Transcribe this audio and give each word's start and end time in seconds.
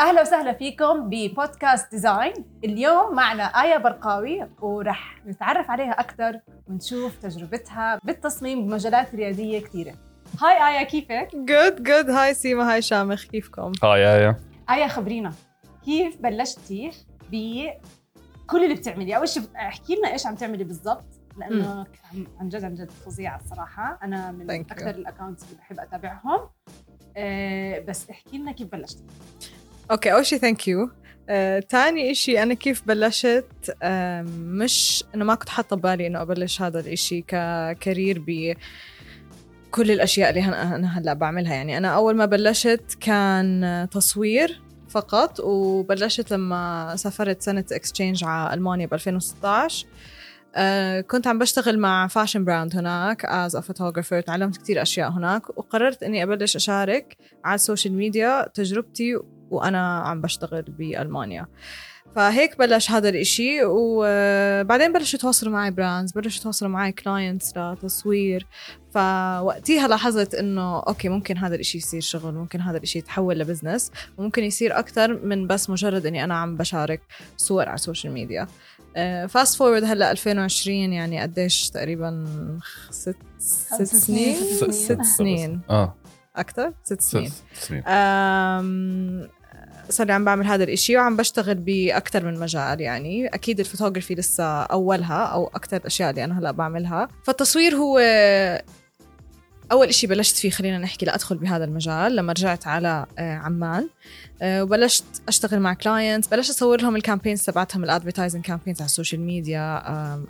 أهلا 0.00 0.20
وسهلا 0.20 0.52
فيكم 0.52 1.10
ببودكاست 1.10 1.90
Design. 1.90 2.32
اليوم 2.64 3.14
معنا 3.14 3.42
آية 3.44 3.76
برقاوي 3.76 4.48
ورح 4.60 5.26
نتعرف 5.26 5.70
عليها 5.70 6.00
أكثر 6.00 6.40
ونشوف 6.68 7.16
تجربتها 7.16 8.00
بالتصميم 8.04 8.66
بمجالات 8.66 9.14
ريادية 9.14 9.60
كثيرة. 9.60 9.94
hi 10.42 10.78
آية 10.78 10.84
كيفك؟ 10.86 11.28
good 11.34 11.82
good 11.82 12.10
hi 12.10 12.34
سيما 12.34 12.72
hi 12.72 12.82
شامخ. 12.82 13.24
كيفكم؟ 13.24 13.72
hi 13.84 14.16
آية. 14.16 14.40
آية 14.70 14.88
خبرينا. 14.88 15.32
كيف 15.84 16.22
بلشتي 16.22 16.90
بكل 17.30 18.64
اللي 18.64 18.74
بتعملي؟ 18.74 19.16
أول 19.16 19.28
شيء 19.28 19.42
احكي 19.56 19.96
لنا 19.96 20.12
إيش 20.12 20.26
عم 20.26 20.34
تعملي 20.34 20.64
بالضبط 20.64 21.20
لأنه 21.36 21.86
عن 22.40 22.48
جد 22.48 22.64
عن 22.64 22.74
جد 22.74 22.90
فظيعة 22.90 23.40
الصراحة. 23.40 23.98
أنا 24.02 24.30
من 24.30 24.46
Thank 24.46 24.72
أكثر 24.72 24.90
ال 24.90 24.96
accounts 24.96 25.44
اللي 25.44 25.56
بحب 25.56 25.80
أتابعهم. 25.80 26.40
أه 27.16 27.78
بس 27.78 28.10
احكي 28.10 28.38
لنا 28.38 28.52
كيف 28.52 28.68
بلشتي. 28.68 29.04
okay 29.90 30.12
اول 30.12 30.26
شيء 30.26 30.38
thank 30.38 30.68
you 30.68 30.90
تاني 31.68 32.10
إشي 32.10 32.42
أنا 32.42 32.54
كيف 32.54 32.82
بلشت؟ 32.86 33.76
آه 33.82 34.22
مش 34.38 35.04
إنه 35.14 35.24
ما 35.24 35.34
كنت 35.34 35.48
حاطة 35.48 35.76
ببالي 35.76 36.06
إنه 36.06 36.22
أبلش 36.22 36.62
هذا 36.62 36.80
الإشي 36.80 37.24
ك 37.28 37.42
career 37.42 38.24
ب 38.26 38.54
كل 39.70 39.90
الأشياء 39.90 40.30
اللي 40.30 40.44
أنا 40.44 40.98
هلأ 40.98 41.12
بعملها. 41.12 41.54
يعني 41.54 41.78
أنا 41.78 41.88
أول 41.88 42.16
ما 42.16 42.26
بلشت 42.26 42.98
كان 43.00 43.88
تصوير 43.90 44.60
فقط 44.88 45.40
وبلشت 45.40 46.30
لما 46.30 46.92
سافرت 46.96 47.42
سنة 47.42 47.64
exchange 47.72 48.24
على 48.24 48.54
ألمانيا 48.54 48.86
ب 48.86 48.94
2016 48.94 49.86
Uh, 50.50 51.00
كنت 51.06 51.26
عم 51.26 51.38
بشتغل 51.38 51.78
مع 51.78 52.06
fashion 52.06 52.44
brand 52.44 52.76
هناك 52.76 53.24
as 53.24 53.56
a 53.56 53.60
photographer 53.60 54.20
تعلمت 54.20 54.56
كثير 54.56 54.82
أشياء 54.82 55.10
هناك 55.10 55.58
وقررت 55.58 56.02
إني 56.02 56.22
أبلش 56.22 56.56
أشارك 56.56 57.16
على 57.44 57.54
ال 57.54 57.60
social 57.60 57.94
media 57.94 58.48
تجربتي 58.54 59.18
وأنا 59.50 59.98
عم 59.98 60.20
بشتغل 60.20 60.62
بألمانيا. 60.62 61.46
فهيك 62.16 62.58
بلش 62.58 62.90
هذا 62.90 63.08
الإشي 63.08 63.64
وبعدين 63.64 64.92
بلشوا 64.92 65.18
يتواصلوا 65.18 65.52
معي 65.52 65.70
brands 65.70 66.12
بلشوا 66.12 66.40
يتواصلوا 66.40 66.70
معي 66.70 66.92
clients 66.92 67.56
لتصوير. 67.56 68.46
فوقتيها 68.94 69.88
لاحظت 69.88 70.34
إنه 70.34 70.78
okay 70.78 71.08
ممكن 71.08 71.36
هذا 71.36 71.54
الإشي 71.54 71.78
يصير 71.78 72.00
شغل 72.00 72.34
ممكن 72.34 72.60
هذا 72.60 72.76
الإشي 72.76 72.98
يتحول 72.98 73.38
ل 73.38 73.44
business 73.44 73.90
وممكن 74.18 74.44
يصير 74.44 74.78
أكثر 74.78 75.24
من 75.24 75.46
بس 75.46 75.70
مجرد 75.70 76.06
إني 76.06 76.24
أنا 76.24 76.34
عم 76.34 76.56
بشارك 76.56 77.00
صور 77.36 77.68
على 77.68 77.74
ال 77.74 77.79
social 77.79 78.12
media 78.12 78.46
fast 79.28 79.56
forward 79.56 79.84
هلأ 79.84 80.10
2020 80.10 80.92
يعني 80.92 81.20
قديش 81.20 81.70
تقريبا 81.70 82.26
ست 82.90 83.16
ست 83.38 83.82
سنين؟ 83.82 84.36
ست 84.70 85.02
سنين. 85.02 85.60
آه. 85.70 85.94
أكثر 86.36 86.72
ست 86.84 87.00
سنين. 87.00 87.28
ست 87.28 87.64
سنين 87.68 87.82
صار 89.90 90.12
عم 90.12 90.24
بعمل 90.24 90.46
هذا 90.46 90.64
الإشي 90.64 90.96
وعم 90.96 91.16
بشتغل 91.16 91.54
بأكثر 91.54 92.24
من 92.24 92.40
مجال 92.40 92.80
يعني 92.80 93.26
أكيد 93.26 93.60
الفوتوغرافي 93.60 94.14
لسه 94.14 94.62
أولها 94.62 95.24
أو 95.24 95.46
أكثر 95.46 95.76
الأشياء 95.76 96.10
اللي 96.10 96.24
أنا 96.24 96.38
هلأ 96.38 96.50
بعملها. 96.50 97.08
فالتصوير 97.22 97.74
هو 97.74 97.98
أول 99.72 99.88
إشي 99.88 100.06
بلشت 100.06 100.36
فيه 100.36 100.50
خلينا 100.50 100.78
نحكي 100.78 101.06
لأدخل 101.06 101.36
بهذا 101.36 101.64
المجال 101.64 102.16
لما 102.16 102.32
رجعت 102.32 102.66
على 102.66 103.06
آه، 103.18 103.34
عمان. 103.34 103.88
آه، 104.42 104.62
وبلشت 104.62 105.04
أشتغل 105.28 105.60
مع 105.60 105.74
clients 105.74 106.28
بلشت 106.28 106.50
اصور 106.50 106.80
لهم 106.80 106.96
ال 106.96 107.01
campaigns 107.01 107.42
تبعتهم 107.42 107.84
ال 107.84 107.89
advertising 107.89 108.44
campaigns 108.44 108.80
على 108.80 108.86
ال 108.86 108.91
social 108.91 109.20
media 109.20 109.82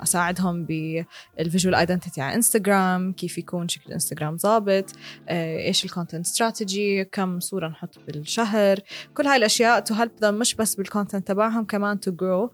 أساعدهم 0.02 0.64
بال 0.64 0.92
visual 0.92 1.74
identity 1.74 2.20
على 2.20 2.34
انستغرام 2.34 3.12
كيف 3.12 3.38
يكون 3.38 3.68
شكل 3.68 3.92
انستغرام 3.92 4.36
ظابط 4.36 4.92
آه، 5.28 5.58
إيش 5.58 5.84
ال 5.84 5.89
content 5.89 6.26
strategy 6.26 7.04
كم 7.04 7.40
صورة 7.40 7.68
نحط 7.68 7.98
بالشهر 8.06 8.78
كل 9.14 9.26
هاي 9.26 9.36
الأشياء 9.36 9.80
to 9.80 9.94
help 9.94 10.24
مش 10.24 10.54
بس 10.54 10.74
بال 10.74 10.86
content 10.86 11.28
تبعهم 11.28 11.64
كمان 11.64 12.00
to 12.00 12.12
grow 12.12 12.52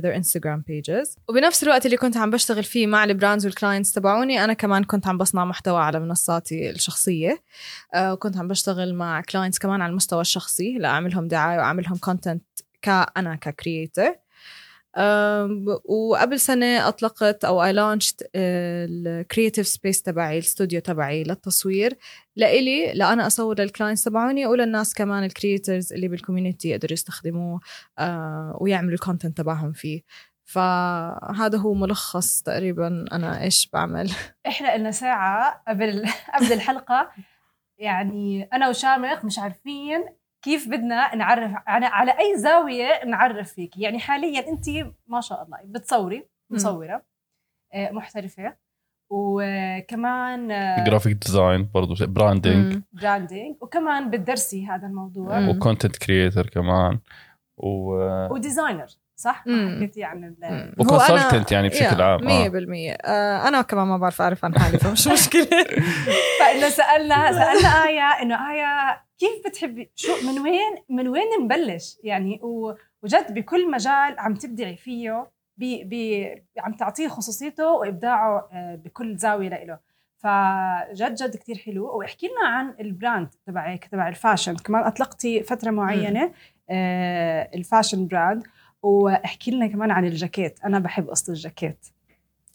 their 0.00 0.20
Instagram 0.20 0.60
pages. 0.70 1.18
وبنفس 1.28 1.62
الوقت 1.62 1.86
اللي 1.86 1.96
كنت 1.96 2.16
عم 2.16 2.30
بشتغل 2.30 2.64
فيه 2.64 2.86
مع 2.86 3.04
ال 3.04 3.10
brands 3.10 3.46
وال 3.46 3.56
clients 3.56 3.92
تبعوني 3.92 4.44
أنا 4.44 4.52
كمان 4.52 4.84
كنت 4.84 5.06
عم 5.06 5.18
بصنع 5.18 5.44
محتوى 5.44 5.80
على 5.82 6.00
منصاتي 6.00 6.70
الشخصية. 6.70 7.42
uh, 7.96 7.98
وكنت 7.98 8.36
عم 8.36 8.48
بشتغل 8.48 8.94
مع 8.94 9.20
clients 9.20 9.58
كمان 9.58 9.80
على 9.80 9.90
المستوى 9.90 10.20
الشخصي 10.20 10.78
لأعملهم 10.78 11.28
دعاية 11.28 11.58
وأعملهم 11.58 11.96
content 11.96 12.44
كأنا 12.82 13.34
ك 13.34 13.44
creator 13.44 14.14
وقبل 15.84 16.40
سنة 16.40 16.88
أطلقت 16.88 17.44
أو 17.44 17.64
I 17.64 17.74
launched 17.74 18.16
ال 18.34 18.49
creative 18.49 19.66
space 19.66 20.02
تبعي 20.02 20.38
الاستوديو 20.38 20.80
تبعي 20.80 21.22
للتصوير. 21.22 21.98
لإلي 22.36 22.92
لأنا 22.92 23.26
أصور 23.26 23.60
لل 23.60 23.70
clients 23.70 24.04
تبعوني 24.04 24.46
وللناس 24.46 24.94
كمان 24.94 25.24
ال 25.24 25.32
creators 25.32 25.92
اللي 25.92 26.08
بال 26.08 26.19
community 26.19 26.68
يقدروا 26.68 26.92
يستخدموه 26.92 27.60
آه، 27.98 28.58
ويعملوا 28.60 28.94
ال 28.94 28.99
content 28.99 29.38
تبعهم 29.38 29.72
فيه. 29.72 30.02
فهذا 30.44 31.58
هو 31.58 31.74
ملخص 31.74 32.42
تقريبا 32.42 33.04
أنا 33.12 33.42
إيش 33.42 33.70
بعمل. 33.72 34.10
إحنا 34.46 34.76
لنا 34.76 34.90
ساعة 34.90 35.62
قبل 35.68 36.04
قبل 36.34 36.52
الحلقة. 36.52 37.10
يعني 37.78 38.48
أنا 38.52 38.68
وشامخ 38.68 39.24
مش 39.24 39.38
عارفين 39.38 40.04
كيف 40.42 40.68
بدنا 40.68 41.14
نعرف 41.14 41.52
على 41.66 41.86
على 41.86 42.10
أي 42.10 42.38
زاوية 42.38 43.04
نعرف 43.04 43.52
فيك. 43.52 43.78
يعني 43.78 43.98
حاليا 43.98 44.48
أنت 44.48 44.64
ما 45.06 45.20
شاء 45.20 45.42
الله 45.42 45.58
بتصوري 45.64 46.28
مصورة 46.50 47.02
آه، 47.74 47.90
محترفة 47.90 48.56
وكمان 49.12 50.48
graphic 50.84 51.12
design 51.12 51.70
برضه 51.74 52.06
branding 52.06 52.82
branding 52.92 53.56
وكمان 53.60 54.10
بتدرسي 54.10 54.66
هذا 54.66 54.86
الموضوع. 54.86 55.48
و 55.48 55.54
content 55.54 55.96
creator 55.96 56.46
كمان. 56.46 56.98
و 57.56 57.94
و 58.34 58.40
designer 58.40 58.86
صح؟ 59.16 59.44
حكيتي 59.76 60.04
عن 60.04 60.36
و 60.78 60.85
consultant 60.85 61.52
يعني 61.52 61.68
بشكل 61.68 62.02
عام. 62.02 62.20
100% 62.20 62.22
آه. 62.28 62.96
آه 63.04 63.48
أنا 63.48 63.62
كمان 63.62 63.86
ما 63.86 63.96
بعرف 63.96 64.22
أعرف 64.22 64.44
عن 64.44 64.58
حالي 64.58 64.78
فمش 64.78 65.08
مشكلة. 65.18 65.64
فإنه 66.40 66.68
سالنا 66.68 67.32
سألنا 67.32 67.68
آية 67.68 68.22
إنه 68.22 68.52
آية 68.52 69.02
كيف 69.20 69.46
بتحبي 69.46 69.90
شو 69.94 70.12
من 70.26 70.38
وين 70.38 70.76
من 70.88 71.08
وين 71.08 71.26
نبلش؟ 71.42 71.98
يعني 72.04 72.40
وجد 73.02 73.34
بكل 73.34 73.70
مجال 73.70 74.18
عم 74.18 74.34
تبدعي 74.34 74.76
فيه 74.76 75.30
بي 75.56 75.84
بي 75.84 76.28
عم 76.58 76.72
تعطيه 76.72 77.08
خصوصيته 77.08 77.72
وإبداعه 77.72 78.48
آه، 78.52 78.74
بكل 78.74 79.16
زاوية 79.16 79.48
لإله. 79.48 79.78
فجد 80.16 81.14
جد 81.14 81.36
كتير 81.36 81.58
حلو. 81.58 81.98
واحكي 81.98 82.26
لنا 82.26 82.48
عن 82.48 82.74
ال 82.80 82.88
brand 82.88 83.28
تبعك 83.46 83.84
تبع 83.84 84.08
ال 84.08 84.13
fashion. 84.13 84.56
كمان 84.56 84.84
أطلقتي 84.84 85.42
فترة 85.42 85.70
معينة 85.70 86.32
آه 86.70 87.50
ال 87.54 87.61
fashion 87.61 88.06
brand. 88.06 88.42
واحكي 88.82 89.50
لنا 89.50 89.66
كمان 89.66 89.90
عن 89.90 90.04
الجاكيت. 90.04 90.64
أنا 90.64 90.78
بحب 90.78 91.10
قصة 91.10 91.32
الجاكيت. 91.32 91.86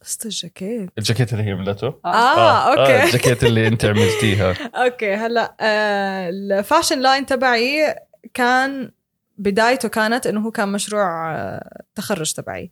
قصة 0.05 0.25
الجاكيت. 0.25 0.89
الجاكيت 0.97 1.33
اللي 1.33 1.43
هي 1.43 1.51
عملته 1.51 1.87
آه, 2.05 2.07
آه 2.07 2.71
okay 2.71 2.95
آه 2.95 3.03
الجاكيت 3.03 3.43
اللي 3.43 3.67
أنت 3.67 3.85
عملتيها. 3.95 4.53
okay 4.75 5.13
هلأ 5.15 5.55
آه 5.61 6.29
ال 6.29 6.38
fashion 6.38 6.99
line 6.99 7.25
تبعي 7.25 7.95
كان 8.33 8.91
بدايته 9.37 9.89
كانت 9.89 10.27
إنه 10.27 10.41
هو 10.41 10.51
كان 10.51 10.69
مشروع 10.71 11.35
آه 11.35 11.83
تخرج 11.95 12.33
تبعي. 12.33 12.71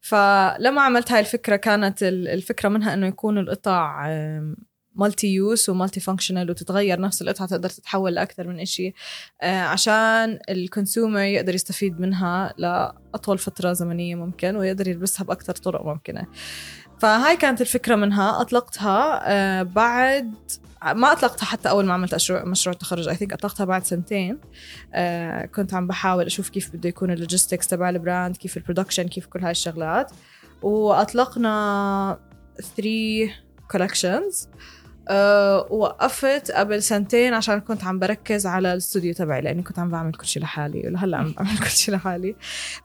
فلما 0.00 0.82
عملت 0.82 1.12
هاي 1.12 1.20
الفكرة 1.20 1.56
كانت 1.56 2.02
الفكرة 2.02 2.68
منها 2.68 2.94
إنه 2.94 3.06
يكون 3.06 3.38
القطع 3.38 4.06
multi-use 4.94 5.26
و 5.34 5.70
multi-functional 5.70 6.50
وتتغير 6.50 7.00
نفس 7.00 7.22
القطعة 7.22 7.48
تقدر 7.48 7.68
تتحول 7.68 8.14
لأكثر 8.14 8.48
من 8.48 8.64
شيء 8.64 8.94
آه 9.42 9.60
عشان 9.60 10.38
ال 10.48 10.56
consumer 10.56 11.20
يقدر 11.20 11.54
يستفيد 11.54 12.00
منها 12.00 12.54
لأطول 12.58 13.38
فترة 13.38 13.72
زمنية 13.72 14.14
ممكن 14.14 14.56
ويقدر 14.56 14.88
يلبسها 14.88 15.24
بأكثر 15.24 15.54
طرق 15.54 15.86
ممكنة. 15.86 16.26
فهاي 17.00 17.36
كانت 17.36 17.60
الفكرة 17.60 17.96
منها. 17.96 18.40
أطلقتها 18.40 19.20
آه 19.24 19.62
بعد 19.62 20.34
ما 20.82 21.12
أطلقتها 21.12 21.46
حتى 21.46 21.70
أول 21.70 21.86
ما 21.86 21.94
عملت 21.94 22.14
مشروع 22.14 22.44
مشروع 22.44 22.72
التخرج. 22.74 23.08
I 23.08 23.16
think 23.16 23.32
أطلقتها 23.32 23.64
بعد 23.64 23.84
سنتين. 23.84 24.38
آه 24.94 25.46
كنت 25.46 25.74
عم 25.74 25.86
بحاول 25.86 26.26
أشوف 26.26 26.48
كيف 26.48 26.76
بده 26.76 26.88
يكون 26.88 27.10
ال 27.10 27.16
logistics 27.16 27.66
تبع 27.66 27.90
ال 27.90 27.98
brand 27.98 28.36
كيف 28.36 28.56
ال 28.56 28.61
production 28.61 29.08
كيف 29.08 29.26
كل 29.26 29.40
هاي 29.42 29.50
الشغلات. 29.50 30.12
وأطلقنا 30.62 32.18
3 32.76 33.30
collections 33.70 34.48
أه 35.10 35.66
وقفت 35.70 36.50
قبل 36.50 36.82
سنتين 36.82 37.34
عشان 37.34 37.60
كنت 37.60 37.84
عم 37.84 37.98
بركز 37.98 38.46
على 38.46 38.72
الاستوديو 38.72 39.14
تبعي 39.14 39.40
لأني 39.40 39.62
كنت 39.62 39.78
عم 39.78 39.90
بعمل 39.90 40.12
كل 40.14 40.26
شيء 40.26 40.42
لحالي 40.42 40.86
ولهلأ 40.86 41.16
عم 41.16 41.32
بعمل 41.32 41.58
كل 41.58 41.70
شيء 41.70 41.94
لحالي. 41.94 42.36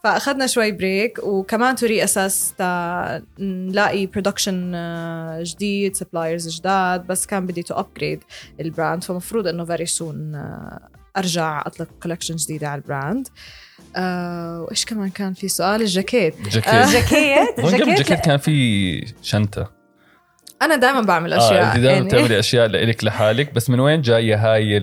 فأخذنا 0.04 0.48
شوي 0.48 0.72
break 0.72 1.20
وكمان 1.24 1.76
to 1.76 2.04
reassess 2.04 2.54
تا 2.58 3.22
نلاقي 3.40 4.06
production 4.06 4.72
آه، 4.76 5.44
جديد 5.44 5.96
suppliers 5.96 6.48
جداد 6.48 7.08
بس 7.08 7.26
كان 7.26 7.46
بدي 7.46 7.64
to 7.64 7.74
upgrade 7.74 8.24
ال 8.60 8.67
brand 8.67 9.04
فمفروض 9.04 9.48
إنه 9.48 9.66
very 9.66 9.86
soon 9.86 10.36
آه، 10.36 10.90
أرجع 11.18 11.64
أطلق 11.66 11.88
collection 12.04 12.36
جديدة 12.36 12.70
على 12.70 12.82
ال 12.82 12.89
brand 12.89 13.28
آه 13.96 14.62
وإيش 14.62 14.86
كمان 14.86 15.10
كان 15.10 15.34
في 15.34 15.48
سؤال؟ 15.48 15.82
الجاكيت. 15.82 16.36
جاكيت 16.50 16.90
جاكيت 16.94 17.60
الجاكيت 17.60 18.20
كان 18.26 18.38
في 18.38 19.14
شنطة. 19.22 19.75
أنا 20.62 20.76
دائما 20.76 21.02
بعمل 21.02 21.34
آه 21.34 21.38
أشياء 21.38 21.64
انت 21.68 21.78
دائما 21.78 21.92
يعني. 21.92 22.06
بتعملي 22.06 22.40
أشياء 22.46 22.68
لإلك 22.68 23.04
لحالك 23.04 23.54
بس 23.54 23.70
من 23.70 23.80
وين 23.80 24.02
جاية 24.02 24.36
هاي 24.54 24.80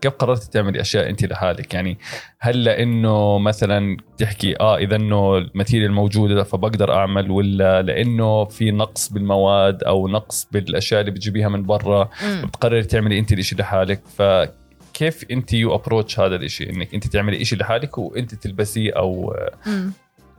كيف 0.00 0.12
قررتي 0.12 0.50
تعملي 0.50 0.80
أشياء 0.80 1.10
انت 1.10 1.24
لحالك؟ 1.24 1.74
يعني 1.74 1.98
هل 2.38 2.64
لأنه 2.64 3.38
مثلا 3.38 3.96
تحكي 4.18 4.60
آه 4.60 4.76
إذا 4.78 4.96
إنه 4.96 5.38
ال 5.38 5.44
material 5.44 5.92
موجودة 5.92 6.42
فبقدر 6.42 6.94
أعمل 6.94 7.30
ولا 7.30 7.82
لإنه 7.82 8.44
في 8.44 8.70
نقص 8.70 9.12
بالمواد 9.12 9.82
أو 9.84 10.08
نقص 10.08 10.48
بالأشياء 10.52 11.00
اللي 11.00 11.10
بتجيبيها 11.10 11.48
من 11.48 11.62
برا. 11.62 12.10
بتقرري 12.44 12.82
تعملي 12.82 13.18
انت 13.18 13.32
الإشي 13.32 13.56
لحالك؟ 13.56 14.02
فكيف 14.16 15.24
انت 15.30 15.52
you 15.52 15.74
approach 15.74 16.20
هذا 16.20 16.36
الإشي؟ 16.36 16.70
إنك 16.70 16.94
انت 16.94 17.06
تعملي 17.06 17.42
إشي 17.42 17.56
لحالك 17.56 17.98
وانت 17.98 18.34
تلبسيه 18.34 18.92
أو 18.92 19.36
مم. 19.66 19.92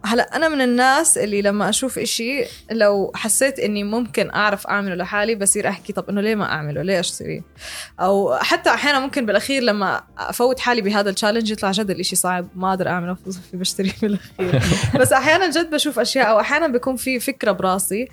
هلا 0.06 0.36
أنا 0.36 0.50
من 0.50 0.62
الناس 0.62 1.18
اللي 1.18 1.42
لما 1.42 1.69
أشوف 1.69 2.00
إشي 2.00 2.46
لو 2.72 3.12
حسيت 3.16 3.60
إني 3.60 3.84
ممكن 3.84 4.30
أعرف 4.31 4.68
أعمله 4.68 4.96
لحالي 4.96 5.36
بصير 5.36 5.68
أحكي 5.68 5.94
طب 5.94 6.10
إنه 6.10 6.22
ليه 6.22 6.36
ما 6.36 6.46
أعمله؟ 6.46 6.81
ليه 6.81 7.00
اشتريه 7.00 7.42
أو 8.00 8.36
حتى 8.36 8.69
أحيانا 8.69 9.00
ممكن 9.00 9.25
بالأخير 9.25 9.63
لما 9.63 10.04
أفوت 10.18 10.60
حالي 10.60 10.81
بهذا 10.81 11.10
ال 11.10 11.14
challenge 11.14 11.52
يطلع 11.52 11.72
جد 11.72 11.90
الإشي 11.90 12.16
صعب 12.16 12.48
ما 12.56 12.69
أقدر 12.69 12.88
أعمله 12.88 13.13
في 13.13 13.57
بشتريه 13.57 13.94
بالأخير. 14.02 14.62
بس 15.02 15.13
أحيانا 15.13 15.50
جد 15.50 15.69
بشوف 15.69 16.00
أشياء 16.00 16.30
أو 16.30 16.40
أحيانا 16.40 16.68
بيكون 16.68 16.96
في 16.96 17.19
فكرة 17.19 17.51
براسي 17.51 18.08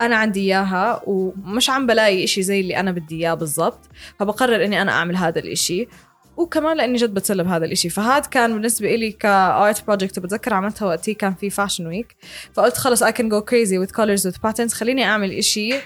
أنا 0.00 0.16
عندي 0.16 0.40
إياها 0.40 1.02
ومش 1.06 1.70
عم 1.70 1.86
بلاقي 1.86 2.24
إشي 2.24 2.42
زي 2.42 2.60
اللي 2.60 2.76
أنا 2.76 2.92
بدي 2.92 3.16
إياه 3.16 3.34
بالضبط 3.34 3.80
فبقرر 4.18 4.64
إني 4.64 4.82
أنا 4.82 4.92
أعمل 4.92 5.16
هذا 5.16 5.38
الإشي. 5.38 5.88
وكمان 6.36 6.76
لأني 6.76 6.96
جد 6.96 7.14
بتسلى 7.14 7.44
بهذا 7.44 7.64
الإشي. 7.64 7.88
فهذا 7.88 8.26
كان 8.26 8.52
بالنسبة 8.54 8.94
لي 8.96 9.12
ك 9.12 9.31
art 9.31 9.86
project 9.86 10.18
بتذكر 10.18 10.54
عملتها 10.54 10.86
وقتي 10.86 11.14
كان 11.14 11.34
في 11.34 11.50
fashion 11.50 11.86
week 11.86 12.16
فقلت 12.52 12.76
خلص 12.76 13.04
I 13.04 13.10
can 13.10 13.28
go 13.28 13.40
crazy 13.50 13.78
with 13.86 13.92
colors 13.94 14.22
with 14.30 14.36
patterns. 14.50 14.74
خليني 14.74 15.04
أعمل 15.04 15.32
إشي 15.32 15.78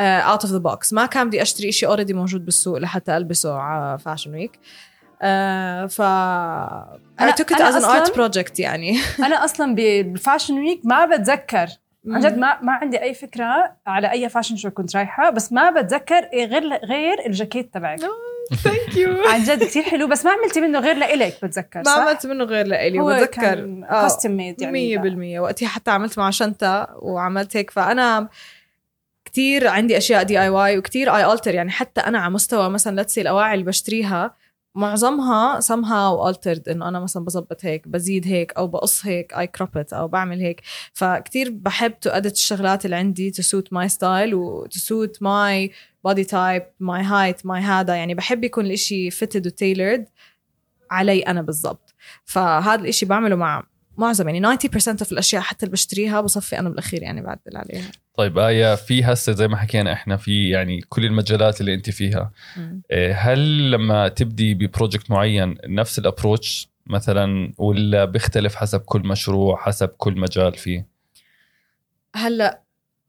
out 0.00 0.40
of 0.42 0.48
the 0.48 0.60
box. 0.60 0.92
ما 0.92 1.06
كان 1.06 1.26
بدي 1.28 1.42
أشتري 1.42 1.68
إشي 1.68 1.86
already 1.86 2.10
موجود 2.12 2.44
بالسوق 2.44 2.78
لحتى 2.78 3.16
ألبسه 3.16 3.54
على 3.58 3.98
fashion 3.98 4.30
week 4.34 4.50
uh, 4.52 5.86
ف 5.88 6.00
it 6.00 6.02
أنا 7.20 7.32
as 7.36 7.74
an 7.74 7.84
art 7.84 8.08
أصلاً- 8.10 8.14
project 8.14 8.58
يعني. 8.60 8.98
أنا 9.26 9.44
أصلا 9.44 9.74
بال 9.74 9.92
fashion 9.92 10.54
week 10.58 10.80
ما 10.84 11.06
بتذكر. 11.06 11.66
عن 12.08 12.20
جد 12.20 12.38
ما 12.38 12.58
ما 12.62 12.72
عندي 12.72 13.02
أي 13.02 13.14
فكرة 13.14 13.76
على 13.86 14.10
أي 14.10 14.28
fashion 14.28 14.56
شو 14.56 14.70
كنت 14.70 14.96
رايحة 14.96 15.30
بس 15.30 15.52
ما 15.52 15.70
بتذكر 15.70 16.28
إيه 16.32 16.44
غير 16.44 16.62
غير 16.84 17.26
الجاكيت 17.26 17.74
تبعك. 17.74 18.00
thank 18.54 18.96
you 18.96 19.22
عن 19.32 19.42
جد 19.42 19.64
كثير 19.64 19.82
حلو 19.82 20.06
بس 20.06 20.24
ما 20.24 20.30
عملتي 20.30 20.60
منه 20.60 20.78
غير 20.78 20.96
لإلك 20.96 21.44
بتذكر 21.44 21.78
ما 21.78 21.84
صح؟ 21.84 21.98
عملت 21.98 22.26
منه 22.26 22.44
غير 22.44 22.66
لإلي 22.66 23.00
آه، 23.00 24.02
custom 24.02 24.30
made 24.30 24.62
يعني 24.62 24.72
مية 24.72 24.98
بالمية. 24.98 25.40
وقتها 25.40 25.68
حتى 25.68 25.90
عملت 25.90 26.18
مع 26.18 26.30
شنطة 26.30 26.88
وعملت 26.98 27.56
هيك 27.56 27.70
فأنا 27.70 28.28
كتير 29.24 29.68
عندي 29.68 29.96
أشياء 29.96 30.22
DIY 30.22 30.78
وكتير 30.78 31.16
I 31.16 31.32
alter 31.32 31.54
يعني 31.54 31.70
حتى 31.70 32.00
أنا 32.00 32.18
على 32.18 32.30
مستوى 32.34 32.70
مثلا 32.70 33.00
let's 33.00 33.12
say 33.12 33.20
الأواعي 33.20 33.54
اللي 33.54 33.64
بشتريها 33.64 34.34
معظمها 34.76 35.60
somehow 35.60 36.32
altered 36.32 36.68
إنه 36.68 36.88
أنا 36.88 37.00
مثلا 37.00 37.24
بظبط 37.24 37.64
هيك 37.64 37.88
بزيد 37.88 38.26
هيك 38.26 38.52
أو 38.52 38.66
بقص 38.66 39.06
هيك 39.06 39.34
I 39.34 39.46
crop 39.46 39.77
it 39.77 39.92
أو 39.92 40.08
بعمل 40.08 40.40
هيك. 40.40 40.62
فكتير 40.92 41.50
بحب 41.50 42.00
to 42.00 42.10
edit 42.10 42.32
الشغلات 42.32 42.84
اللي 42.84 42.96
عندي 42.96 43.32
to 43.32 43.44
suit 43.44 43.78
my 43.78 43.92
style 43.92 44.32
و 44.34 44.66
to 44.66 44.78
suit 44.78 45.12
my 45.22 45.70
body 46.08 46.24
type 46.24 46.64
my 46.82 47.02
height 47.02 47.46
my 47.46 47.62
هذا. 47.62 47.94
يعني 47.94 48.14
بحب 48.14 48.44
يكون 48.44 48.66
الإشي 48.66 49.10
fitted 49.10 49.46
و 49.46 49.50
tailored 49.50 50.04
علي 50.90 51.20
أنا 51.20 51.42
بالضبط. 51.42 51.94
فهذا 52.24 52.80
الإشي 52.80 53.06
بعمله 53.06 53.36
مع 53.36 53.62
معظم 53.96 54.28
يعني 54.28 54.58
90% 54.58 54.58
of 55.04 55.12
الأشياء 55.12 55.42
حتى 55.42 55.66
اللي 55.66 55.72
بشتريها 55.72 56.20
بصفي 56.20 56.58
أنا 56.58 56.68
بالأخير 56.68 57.02
يعني 57.02 57.22
بعدل 57.22 57.56
عليها. 57.56 57.90
طيب 58.16 58.38
آية 58.38 58.74
في 58.74 59.04
هسه 59.04 59.32
زي 59.32 59.48
ما 59.48 59.56
حكينا 59.56 59.92
إحنا 59.92 60.16
في 60.16 60.48
يعني 60.48 60.80
كل 60.80 61.04
المجالات 61.04 61.60
اللي 61.60 61.74
أنت 61.74 61.90
فيها. 61.90 62.32
إيه، 62.90 63.12
هل 63.12 63.70
لما 63.70 64.08
تبدي 64.08 64.54
ب 64.54 64.61
project 64.61 65.10
معين 65.10 65.58
نفس 65.66 65.98
ال 65.98 66.06
approach 66.06 66.68
مثلا 66.86 67.52
ولا 67.58 68.04
بيختلف 68.04 68.54
حسب 68.54 68.80
كل 68.80 69.00
مشروع 69.00 69.56
حسب 69.56 69.88
كل 69.88 70.18
مجال 70.18 70.54
فيه؟ 70.54 70.86
هلأ 72.14 72.65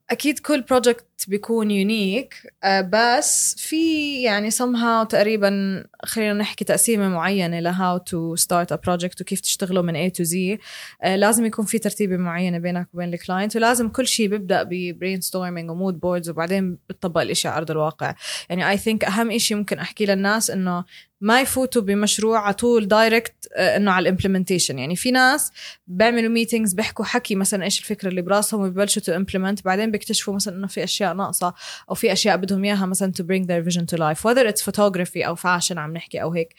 أكيد 0.09 0.39
كل 0.39 0.61
project 0.61 1.05
بيكون 1.27 1.71
unique 1.71 2.53
بس 2.65 3.55
في 3.57 4.13
يعني 4.21 4.51
somehow 4.51 5.07
تقريبا 5.09 5.83
خلينا 6.03 6.33
نحكي 6.33 6.65
تقسيمة 6.65 7.09
معينة 7.09 7.59
ل 7.59 7.97
how 7.97 8.20
to 8.20 8.35
start 8.35 8.71
a 8.71 8.75
project 8.75 9.21
وكيف 9.21 9.39
تشتغلوا 9.39 9.83
من 9.83 10.01
A 10.01 10.09
to 10.09 10.23
Z. 10.23 10.59
آه، 11.01 11.15
لازم 11.15 11.45
يكون 11.45 11.65
في 11.65 11.79
ترتيبة 11.79 12.17
معينة 12.17 12.57
بينك 12.57 12.87
وبين 12.93 13.13
ال 13.13 13.19
client 13.19 13.55
ولازم 13.55 13.89
كل 13.89 14.07
شيء 14.07 14.27
بيبدأ 14.27 14.63
ب 14.63 15.21
brainstorming 15.21 15.71
و 15.71 15.77
mood 15.77 15.99
boards 15.99 16.29
وبعدين 16.29 16.77
بتطبق 16.89 17.21
الإشي 17.21 17.47
على 17.47 17.57
أرض 17.57 17.71
الواقع. 17.71 18.15
يعني 18.49 18.69
I 18.69 18.77
think 18.77 19.03
أهم 19.03 19.37
شيء 19.37 19.57
ممكن 19.57 19.79
احكي 19.79 20.05
للناس 20.05 20.49
إنه 20.49 20.85
ما 21.21 21.41
يفوتوا 21.41 21.81
بمشروع 21.81 22.39
على 22.39 22.53
طول 22.53 22.87
direct 22.87 23.47
إنه 23.57 23.91
على 23.91 24.03
ال 24.03 24.09
implementation 24.09 24.79
يعني 24.79 24.95
في 24.95 25.11
ناس 25.11 25.51
بيعملوا 25.87 26.29
meetings 26.29 26.73
بيحكوا 26.73 27.05
حكي 27.05 27.35
مثلا 27.35 27.63
إيش 27.63 27.79
الفكرة 27.79 28.09
اللي 28.09 28.21
براسهم 28.21 28.61
وببلشوا 28.61 29.01
to 29.01 29.15
implement 29.15 29.65
بعدين 29.65 29.91
بيكتشفوا 29.91 30.33
مثلا 30.33 30.55
إنه 30.55 30.67
في 30.67 30.83
أشياء 30.83 31.13
ناقصة 31.13 31.53
أو 31.89 31.95
في 31.95 32.11
أشياء 32.11 32.37
بدهم 32.37 32.63
إياها 32.63 32.85
مثلا 32.85 33.13
to 33.21 33.23
bring 33.23 33.43
their 33.43 33.73
vision 33.73 33.83
to 33.83 33.99
life 33.99 34.19
whether 34.23 34.51
it's 34.51 34.63
photography 34.71 35.25
أو 35.25 35.35
fashion 35.35 35.77
عم 35.77 35.93
نحكي 35.93 36.21
أو 36.21 36.31
هيك. 36.33 36.55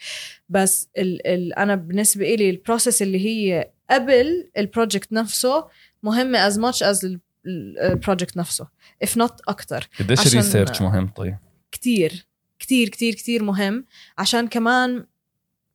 بس 0.49 0.89
ال 0.97 1.27
ال 1.27 1.53
أنا 1.53 1.75
بالنسبة 1.75 2.35
لي 2.35 2.49
ال 2.49 2.56
process 2.56 3.01
اللي 3.01 3.25
هي 3.25 3.69
قبل 3.89 4.49
ال 4.57 4.64
project 4.64 5.13
نفسه 5.13 5.67
مهمة 6.03 6.49
as 6.49 6.53
much 6.53 6.77
as 6.77 7.07
ال 7.45 7.56
project 7.56 8.37
نفسه 8.37 8.67
if 9.05 9.09
not 9.09 9.33
أكثر 9.47 9.87
قديش 9.99 10.27
ال 10.27 10.33
research 10.33 10.81
مهم؟ 10.81 11.07
طيب. 11.07 11.37
كتير. 11.71 12.28
كتير 12.59 12.89
كتير 12.89 13.13
كتير 13.13 13.43
مهم. 13.43 13.85
عشان 14.17 14.47
كمان 14.47 15.05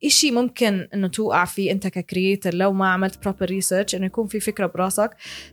إشي 0.04 0.30
ممكن 0.30 0.88
إنه 0.94 1.08
توقع 1.08 1.44
فيه 1.44 1.72
أنت 1.72 1.86
ك 1.86 1.95
creator 1.95 2.54
لو 2.54 2.72
ما 2.72 2.88
عملت 2.88 3.22
proper 3.22 3.46
research 3.46 3.94
إنه 3.94 4.06
يكون 4.06 4.26
في 4.26 4.40
فكرة 4.40 4.66
براسك 4.66 5.10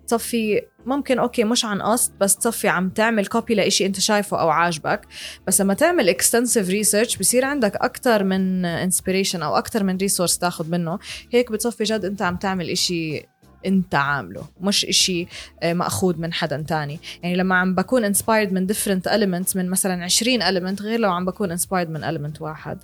تصفي 0.08 0.62
ممكن 0.86 1.20
أوكي 1.20 1.44
مش 1.44 1.66
عن 1.66 1.82
قصد 1.82 2.18
بس 2.20 2.36
تصفي 2.36 2.68
عم 2.68 2.90
تعمل 2.90 3.28
copy 3.28 3.56
لإشي 3.56 3.86
أنت 3.86 4.00
شايفه 4.00 4.42
أو 4.42 4.50
عاجبك. 4.50 5.02
بس 5.48 5.62
لما 5.62 5.74
تعمل 5.74 6.10
extensive 6.10 6.70
research 6.70 7.18
بصير 7.18 7.46
عندك 7.46 7.76
أكثر 7.76 8.24
من 8.24 8.66
inspiration 8.66 9.42
أو 9.42 9.58
أكثر 9.58 9.84
من 9.84 9.98
resource 9.98 10.38
تاخذ 10.38 10.70
منه. 10.70 11.00
هيك 11.32 11.52
بتصفي 11.52 11.84
جد 11.84 12.06
أنت 12.06 12.22
عم 12.22 12.38
تعمل 12.38 12.70
إشي 12.70 13.31
انت 13.66 13.96
عامله 13.96 14.44
مش 14.62 14.86
إشي 14.86 15.28
آه، 15.64 15.74
مأخوذ 15.74 16.18
من 16.18 16.34
حدا 16.34 16.62
تاني. 16.68 17.00
يعني 17.24 17.36
لما 17.36 17.56
عم 17.56 17.76
بكون 17.76 18.14
inspired 18.14 18.52
من 18.52 18.68
different 18.68 19.12
elements 19.12 19.56
من 19.56 19.70
مثلا 19.70 20.04
20 20.04 20.42
element 20.42 20.82
غير 20.82 21.00
لو 21.00 21.12
عم 21.12 21.26
بكون 21.26 21.58
inspired 21.58 21.90
من 21.90 22.02
element 22.02 22.42
واحد. 22.42 22.78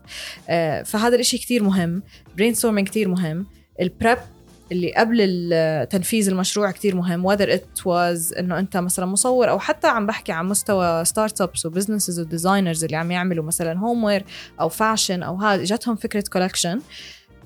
آه، 0.50 0.84
فهذا 0.84 1.16
الإشي 1.16 1.38
كتير 1.38 1.64
مهم 1.64 2.04
brainstorming 2.42 2.84
كتير 2.84 3.08
مهم. 3.08 3.46
ال 3.82 3.89
prep 3.89 4.18
اللي 4.72 4.94
قبل 4.94 5.88
تنفيذ 5.90 6.30
المشروع 6.30 6.72
كتير 6.72 6.96
مهم 6.96 7.36
whether 7.36 7.50
it 7.50 7.82
was 7.82 8.40
إنه 8.40 8.60
أنت 8.60 8.78
مثلا 8.78 9.06
مصور 9.06 9.50
أو 9.50 9.60
حتى 9.60 9.88
عم 9.88 10.06
بحكي 10.06 10.32
عن 10.32 10.46
مستوى 10.46 11.06
startups 11.06 11.66
و 11.66 11.71
businesses 11.71 12.20
و 12.20 12.26
designers 12.26 12.84
اللي 12.84 12.98
عم 12.98 13.12
يعملوا 13.12 13.44
مثلا 13.44 13.80
home 13.80 14.20
أو 14.60 14.70
fashion 14.70 15.24
أو 15.24 15.36
هذا 15.36 15.64
جاتهم 15.64 15.96
فكرة 15.96 16.24
collection 16.32 16.80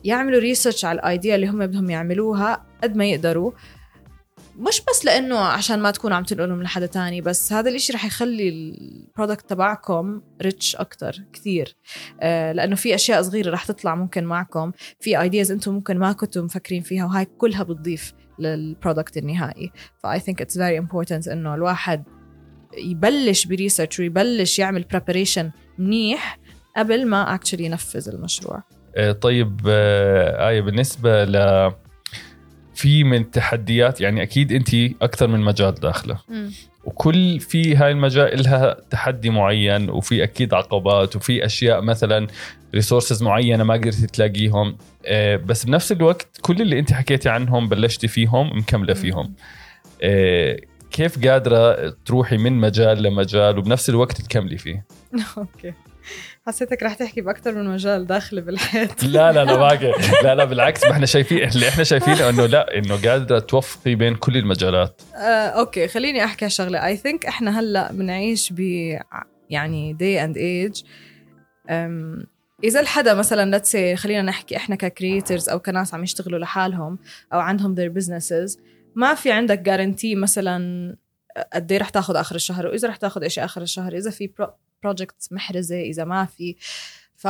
يعملوا 0.04 0.40
research 0.40 0.86
على 0.86 1.00
ال 1.00 1.07
idea 1.07 1.36
اللي 1.36 1.48
هم 1.48 1.60
بدهم 1.60 1.90
يعملوها 1.90 2.66
قد 2.84 2.96
ما 2.96 3.06
يقدروا. 3.06 3.52
مش 4.58 4.82
بس 4.90 5.06
لأنه 5.06 5.40
عشان 5.40 5.80
ما 5.80 5.92
تكونوا 5.92 6.18
عم 6.18 6.24
تنقلوا 6.24 6.56
من 6.56 6.64
لحدا 6.64 6.86
تاني 6.86 7.22
بس 7.22 7.54
هذا 7.54 7.70
الإشي 7.70 7.94
رح 7.94 8.06
يخلي 8.06 8.50
ال 8.50 8.62
product 8.62 9.50
تبعكم 9.50 10.22
rich 10.42 10.76
أكتر 10.76 11.16
كثير. 11.34 11.76
آه 12.22 12.52
لأنه 12.52 12.76
في 12.76 12.96
أشياء 12.96 13.22
صغيرة 13.22 13.52
رح 13.52 13.66
تطلع 13.66 13.96
ممكن 13.96 14.24
معكم 14.24 14.72
في 15.00 15.22
ideas 15.22 15.52
أنتم 15.52 15.74
ممكن 15.74 15.98
ما 16.00 16.12
كنتوا 16.14 16.44
مفكرين 16.44 16.82
فيها 16.82 17.06
وهاي 17.06 17.26
كلها 17.26 17.64
بتضيف 17.64 18.14
لل 18.40 18.57
product 18.57 19.18
النهائي. 19.18 19.72
ف 20.04 20.20
I 20.20 20.24
think 20.24 20.42
it's 20.42 20.58
very 20.58 20.78
important 20.78 21.28
إنه 21.28 21.56
الواحد 21.56 22.04
يبلش 22.78 23.46
ب 23.46 23.52
research 23.52 24.00
ويبلش 24.00 24.60
يعمل 24.60 24.84
preparation 24.84 25.52
منيح 25.78 26.40
قبل 26.78 27.08
ما 27.08 27.36
actually 27.36 27.66
ينفذ 27.66 28.10
المشروع. 28.10 28.64
طيب 29.22 29.60
آه، 29.68 30.50
آية 30.50 30.62
بالنسبة 30.62 31.24
ل 31.24 31.72
في 32.76 33.04
من 33.04 33.32
تحديات 33.32 34.02
يعني 34.02 34.24
أكيد 34.24 34.52
أنت 34.52 34.74
أكثر 35.02 35.28
من 35.28 35.40
مجال 35.40 35.76
داخلة. 35.76 36.18
وكل 36.86 37.40
في 37.40 37.76
هاي 37.76 37.92
المجال 37.92 38.44
لها 38.44 38.78
تحدي 38.90 39.30
معين 39.30 39.90
وفي 39.90 40.24
أكيد 40.24 40.54
عقبات 40.54 41.16
وفي 41.16 41.46
أشياء 41.46 41.82
مثلا 41.82 42.28
resources 42.76 43.24
معينة 43.24 43.64
ما 43.64 43.74
قدرتي 43.74 44.08
تلاقيهم. 44.08 44.78
آه، 45.06 45.36
بس 45.36 45.66
بنفس 45.66 45.92
الوقت 45.92 46.28
كل 46.42 46.62
اللي 46.62 46.80
أنت 46.80 46.94
حكيتي 46.94 47.30
عنهم 47.30 47.70
بلشتي 47.70 48.08
فيهم 48.08 48.58
مكملة 48.58 48.94
فيهم. 48.94 49.34
آه، 50.02 50.60
كيف 50.92 51.28
قادرة 51.28 51.90
تروحي 52.06 52.38
من 52.38 52.54
مجال 52.54 53.04
لمجال 53.04 53.58
وبنفس 53.58 53.90
الوقت 53.90 54.22
تكملي 54.22 54.58
فيه؟ 54.58 54.86
أوكي. 55.38 55.74
حسيتك 56.48 56.84
رح 56.84 56.94
تحكي 56.94 57.22
باكثر 57.22 57.56
من 57.56 57.66
مجال 57.66 58.08
داخل 58.08 58.42
بالحيط 58.42 59.04
لا 59.04 59.32
لا 59.32 59.46
لا 59.46 59.56
باقي. 59.56 59.94
لا 60.24 60.36
لا 60.36 60.46
بالعكس 60.46 60.84
ما 60.84 60.92
إحنا 60.92 61.06
شايفين 61.06 61.38
اللي 61.38 61.70
إحنا 61.70 61.84
شايفينه 61.84 62.30
إنه 62.30 62.46
لا 62.46 62.78
إنه 62.78 63.10
قادرة 63.10 63.40
توفقي 63.40 63.96
بين 63.96 64.16
كل 64.16 64.38
المجالات. 64.38 65.02
آه، 65.16 65.48
أوكي 65.48 65.88
خليني 65.88 66.24
أحكي 66.24 66.50
شغلة. 66.50 66.86
I 66.86 66.98
think 66.98 67.26
إحنا 67.26 67.60
هلأ 67.60 67.92
بنعيش 67.92 68.54
ب 68.54 68.60
يعني 69.50 69.94
day 69.94 70.24
and 70.24 70.38
age 70.38 70.84
إذا 72.64 72.80
الحدا 72.80 73.14
مثلا 73.14 73.52
let's 73.52 73.78
خلينا 73.96 74.22
نحكي 74.22 74.58
إحنا 74.58 74.76
ك 74.76 74.84
creators 74.84 75.50
أو 75.50 75.60
كناس 75.60 75.94
عم 75.94 76.04
يشتغلوا 76.04 76.40
لحالهم 76.40 77.00
أو 77.34 77.40
عندهم 77.40 77.76
their 77.76 77.94
businesses 78.02 78.60
ما 78.96 79.14
في 79.14 79.32
عندك 79.32 79.60
guarantee 79.60 80.16
مثلا 80.16 80.96
قد 81.54 81.72
إيه 81.72 81.80
رح 81.80 81.90
تاخذ 81.90 82.16
آخر 82.16 82.36
الشهر 82.36 82.68
وإذا 82.68 82.88
رح 82.88 82.96
تاخذ 82.96 83.28
شيء 83.28 83.46
آخر 83.46 83.62
الشهر 83.62 83.98
إذا 83.98 84.12
في 84.12 84.30
project 84.84 85.28
محرزة 85.32 85.82
إذا 85.82 86.04
ما 86.04 86.26
في. 86.26 86.56
ف 87.16 87.28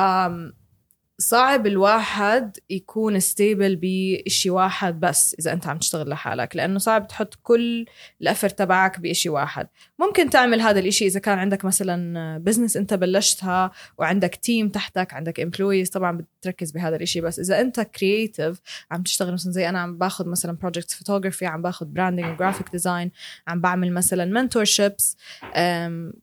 صعب 1.22 1.68
الواحد 1.68 2.58
يكون 2.70 3.20
stable 3.20 3.80
بشي 3.82 4.50
واحد 4.50 5.00
بس 5.00 5.36
إذا 5.40 5.54
أنت 5.54 5.68
عم 5.68 5.78
تشتغل 5.78 6.10
لحالك 6.10 6.56
لأنه 6.56 6.80
صعب 6.80 7.08
تحط 7.08 7.36
كل 7.44 7.86
ال 8.22 8.25
effort 8.25 8.50
تبعك 8.50 9.00
بشي 9.00 9.30
واحد. 9.30 9.68
ممكن 10.00 10.30
تعمل 10.30 10.62
هذا 10.62 10.80
الإشي 10.80 11.08
إذا 11.08 11.20
كان 11.20 11.38
عندك 11.38 11.66
مثلا 11.66 12.38
business 12.38 12.77
أنت 12.78 12.94
بلشتها 12.94 13.72
وعندك 13.98 14.36
team 14.36 14.70
تحتك 14.70 15.13
عندك 15.13 15.40
employees 15.39 15.89
طبعا 15.90 16.18
بتركز 16.42 16.72
بهذا 16.72 16.96
الإشي 16.96 17.22
بس. 17.22 17.40
إذا 17.40 17.62
أنت 17.62 17.80
creative 17.80 18.62
عم 18.92 19.04
تشتغل 19.04 19.34
مثلا 19.34 19.51
زي 19.51 19.70
أنا 19.70 19.80
عم 19.80 19.98
باخذ 19.98 20.30
مثلا 20.30 20.51
project 20.51 20.91
photography 20.91 21.46
عم 21.46 21.62
باخذ 21.62 21.86
branding 21.86 22.25
و 22.25 22.31
graphic 22.31 22.70
design 22.72 23.12
عم 23.48 23.62
بعمل 23.62 23.94
مثلا 23.94 24.25
mentorships 24.25 25.18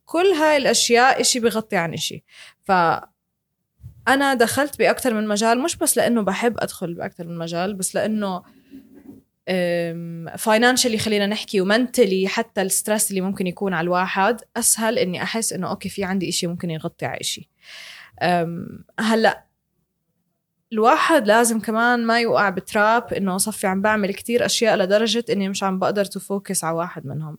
كل 0.04 0.26
هاي 0.26 0.56
الأشياء 0.56 1.20
إشي 1.20 1.40
بغطي 1.40 1.76
عن 1.76 1.92
إشي. 1.92 2.24
ف 2.64 2.72
أنا 4.08 4.34
دخلت 4.34 4.78
باكثر 4.78 5.14
من 5.14 5.28
مجال 5.28 5.62
مش 5.62 5.76
بس 5.76 5.96
لأنه 5.96 6.22
بحب 6.22 6.58
أدخل 6.58 6.94
باكثر 6.94 7.26
من 7.26 7.38
مجال 7.38 7.74
بس 7.74 7.94
لأنه 7.94 8.42
financially 10.38 10.98
خلينا 10.98 11.26
نحكي 11.26 11.60
و 11.60 11.68
mentally 11.68 12.28
حتى 12.28 12.62
ال 12.62 12.69
stress 12.69 13.10
اللي 13.10 13.20
ممكن 13.20 13.46
يكون 13.46 13.74
على 13.74 13.84
الواحد 13.84 14.40
أسهل 14.56 14.98
إني 14.98 15.22
أحس 15.22 15.52
إنه 15.52 15.70
أوكي 15.70 15.88
في 15.88 16.04
عندي 16.04 16.28
إشي 16.28 16.46
ممكن 16.46 16.70
يغطي 16.70 17.06
على 17.06 17.20
إشي. 17.20 17.50
هلأ 19.00 19.44
الواحد 20.72 21.26
لازم 21.26 21.60
كمان 21.60 22.06
ما 22.06 22.20
يوقع 22.20 22.50
ب 22.50 22.63
trap 22.63 23.12
إنه 23.12 23.36
صفي 23.36 23.66
عم 23.66 23.82
بعمل 23.82 24.14
كتير 24.14 24.46
أشياء 24.46 24.76
لدرجة 24.76 25.24
إني 25.30 25.48
مش 25.48 25.62
عم 25.62 25.78
بقدر 25.78 26.04
to 26.04 26.22
focus 26.22 26.64
على 26.64 26.76
واحد 26.76 27.06
منهم. 27.06 27.38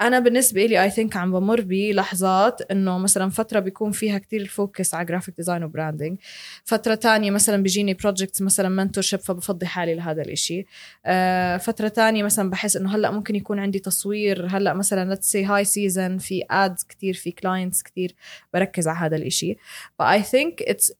أنا 0.00 0.18
بالنسبة 0.18 0.66
لي 0.66 0.82
I 0.82 0.90
think 0.90 1.16
عم 1.16 1.32
بمر 1.32 1.60
بلحظات 1.60 2.70
إنه 2.70 2.98
مثلا 2.98 3.30
فترة 3.30 3.60
بيكون 3.60 3.92
فيها 3.92 4.18
كتير 4.18 4.40
ال 4.40 4.49
focus 4.49 4.94
على 4.94 5.04
graphic 5.06 5.36
design 5.36 5.64
و 5.64 5.70
branding 5.70 6.18
فترة 6.64 6.94
تانية 6.94 7.30
مثلا 7.30 7.62
بيجيني 7.62 7.94
projects 7.94 8.42
مثلا 8.42 8.68
mentorship 8.68 9.20
فبفضي 9.20 9.66
حالي 9.66 9.94
لهذا 9.94 10.22
الإشي. 10.22 10.66
آه 11.06 11.56
فترة 11.56 11.88
تانية 11.88 12.22
مثلا 12.22 12.50
بحس 12.50 12.76
إنه 12.76 12.94
هلأ 12.96 13.10
ممكن 13.10 13.34
يكون 13.36 13.58
عندي 13.58 13.78
تصوير. 13.78 14.46
هلأ 14.46 14.74
مثلا 14.74 15.10
let's 15.10 15.32
say 15.32 15.44
هاي 15.44 15.64
season 15.64 16.18
في 16.18 16.44
ads 16.50 16.84
كتير 16.84 17.14
في 17.14 17.30
clients 17.30 17.82
كتير 17.82 18.14
بركز 18.54 18.88
على 18.88 18.98
هذا 18.98 19.16
الإشي. 19.16 19.56
ف 19.98 20.22
I 20.22 20.29
think 20.29 20.62
it's 20.62 20.92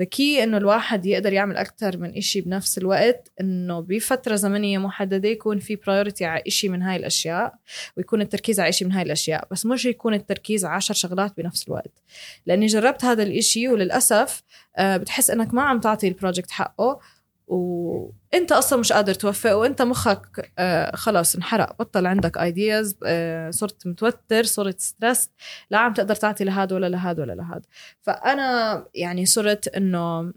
the 0.00 0.21
key 0.21 0.42
إنه 0.42 0.56
الواحد 0.56 1.06
يقدر 1.06 1.32
يعمل 1.32 1.56
أكثر 1.56 1.96
من 1.96 2.16
إشي 2.16 2.40
بنفس 2.40 2.78
الوقت 2.78 3.32
إنه 3.40 3.80
بفترة 3.80 4.36
زمنية 4.36 4.78
محددة 4.78 5.28
يكون 5.28 5.58
في 5.58 5.76
priority 5.76 6.24
على 6.24 6.42
إشي 6.46 6.68
من 6.68 6.82
هاي 6.82 6.96
الأشياء 6.96 7.54
ويكون 7.96 8.20
التركيز 8.20 8.60
على 8.60 8.68
إشي 8.68 8.84
من 8.84 8.92
هاي 8.92 9.02
الأشياء 9.02 9.48
بس 9.50 9.66
مش 9.66 9.84
يكون 9.84 10.14
التركيز 10.14 10.64
على 10.64 10.74
عشر 10.74 10.94
شغلات 10.94 11.36
بنفس 11.36 11.68
الوقت. 11.68 12.02
لأني 12.46 12.66
جربت 12.66 13.04
هذا 13.04 13.22
الإشي 13.22 13.68
وللأسف 13.68 14.42
آه، 14.76 14.96
بتحس 14.96 15.30
إنك 15.30 15.54
ما 15.54 15.62
عم 15.62 15.80
تعطي 15.80 16.08
ال 16.08 16.13
project 16.13 16.50
حقه 16.50 17.00
وانت 17.46 18.52
أصلا 18.52 18.78
مش 18.78 18.92
قادر 18.92 19.14
توفق 19.14 19.52
وانت 19.52 19.82
مخك 19.82 20.52
آه 20.58 20.96
خلاص 20.96 21.36
انحرق. 21.36 21.78
بطل 21.78 22.06
عندك 22.06 22.38
ideas 22.38 22.96
آه 23.06 23.50
صرت 23.50 23.86
متوتر 23.86 24.42
صرت 24.42 24.80
stress 24.80 25.30
لا 25.70 25.78
عم 25.78 25.92
تقدر 25.92 26.14
تعطي 26.14 26.44
لهذا 26.44 26.76
ولا 26.76 26.88
لهذا 26.88 27.22
ولا 27.22 27.32
لهذا 27.32 27.62
فأنا 28.02 28.84
يعني 28.94 29.26
صرت 29.26 29.68
إنه 29.68 30.32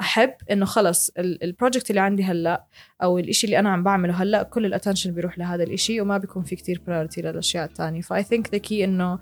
أحب 0.00 0.34
إنه 0.50 0.66
خلص 0.66 1.10
ال 1.18 1.27
project 1.27 1.90
اللي 1.90 2.00
عندي 2.00 2.24
هلأ 2.24 2.64
أو 3.02 3.18
الإشي 3.18 3.46
اللي 3.46 3.58
أنا 3.58 3.70
عم 3.70 3.82
بعمله 3.82 4.22
هلأ 4.22 4.42
كل 4.42 4.66
ال 4.66 4.71
attention 4.71 5.12
بيروح 5.12 5.38
لهذا 5.38 5.62
الإشي 5.62 6.00
وما 6.00 6.18
بيكون 6.18 6.42
في 6.42 6.56
كتير 6.56 6.82
priority 6.86 7.22
للأشياء 7.22 7.64
الثانية 7.64 8.00
ف 8.00 8.22
I 8.22 8.27
think 8.27 8.50
the 8.52 8.58
key 8.58 8.84
إنه 8.84 9.18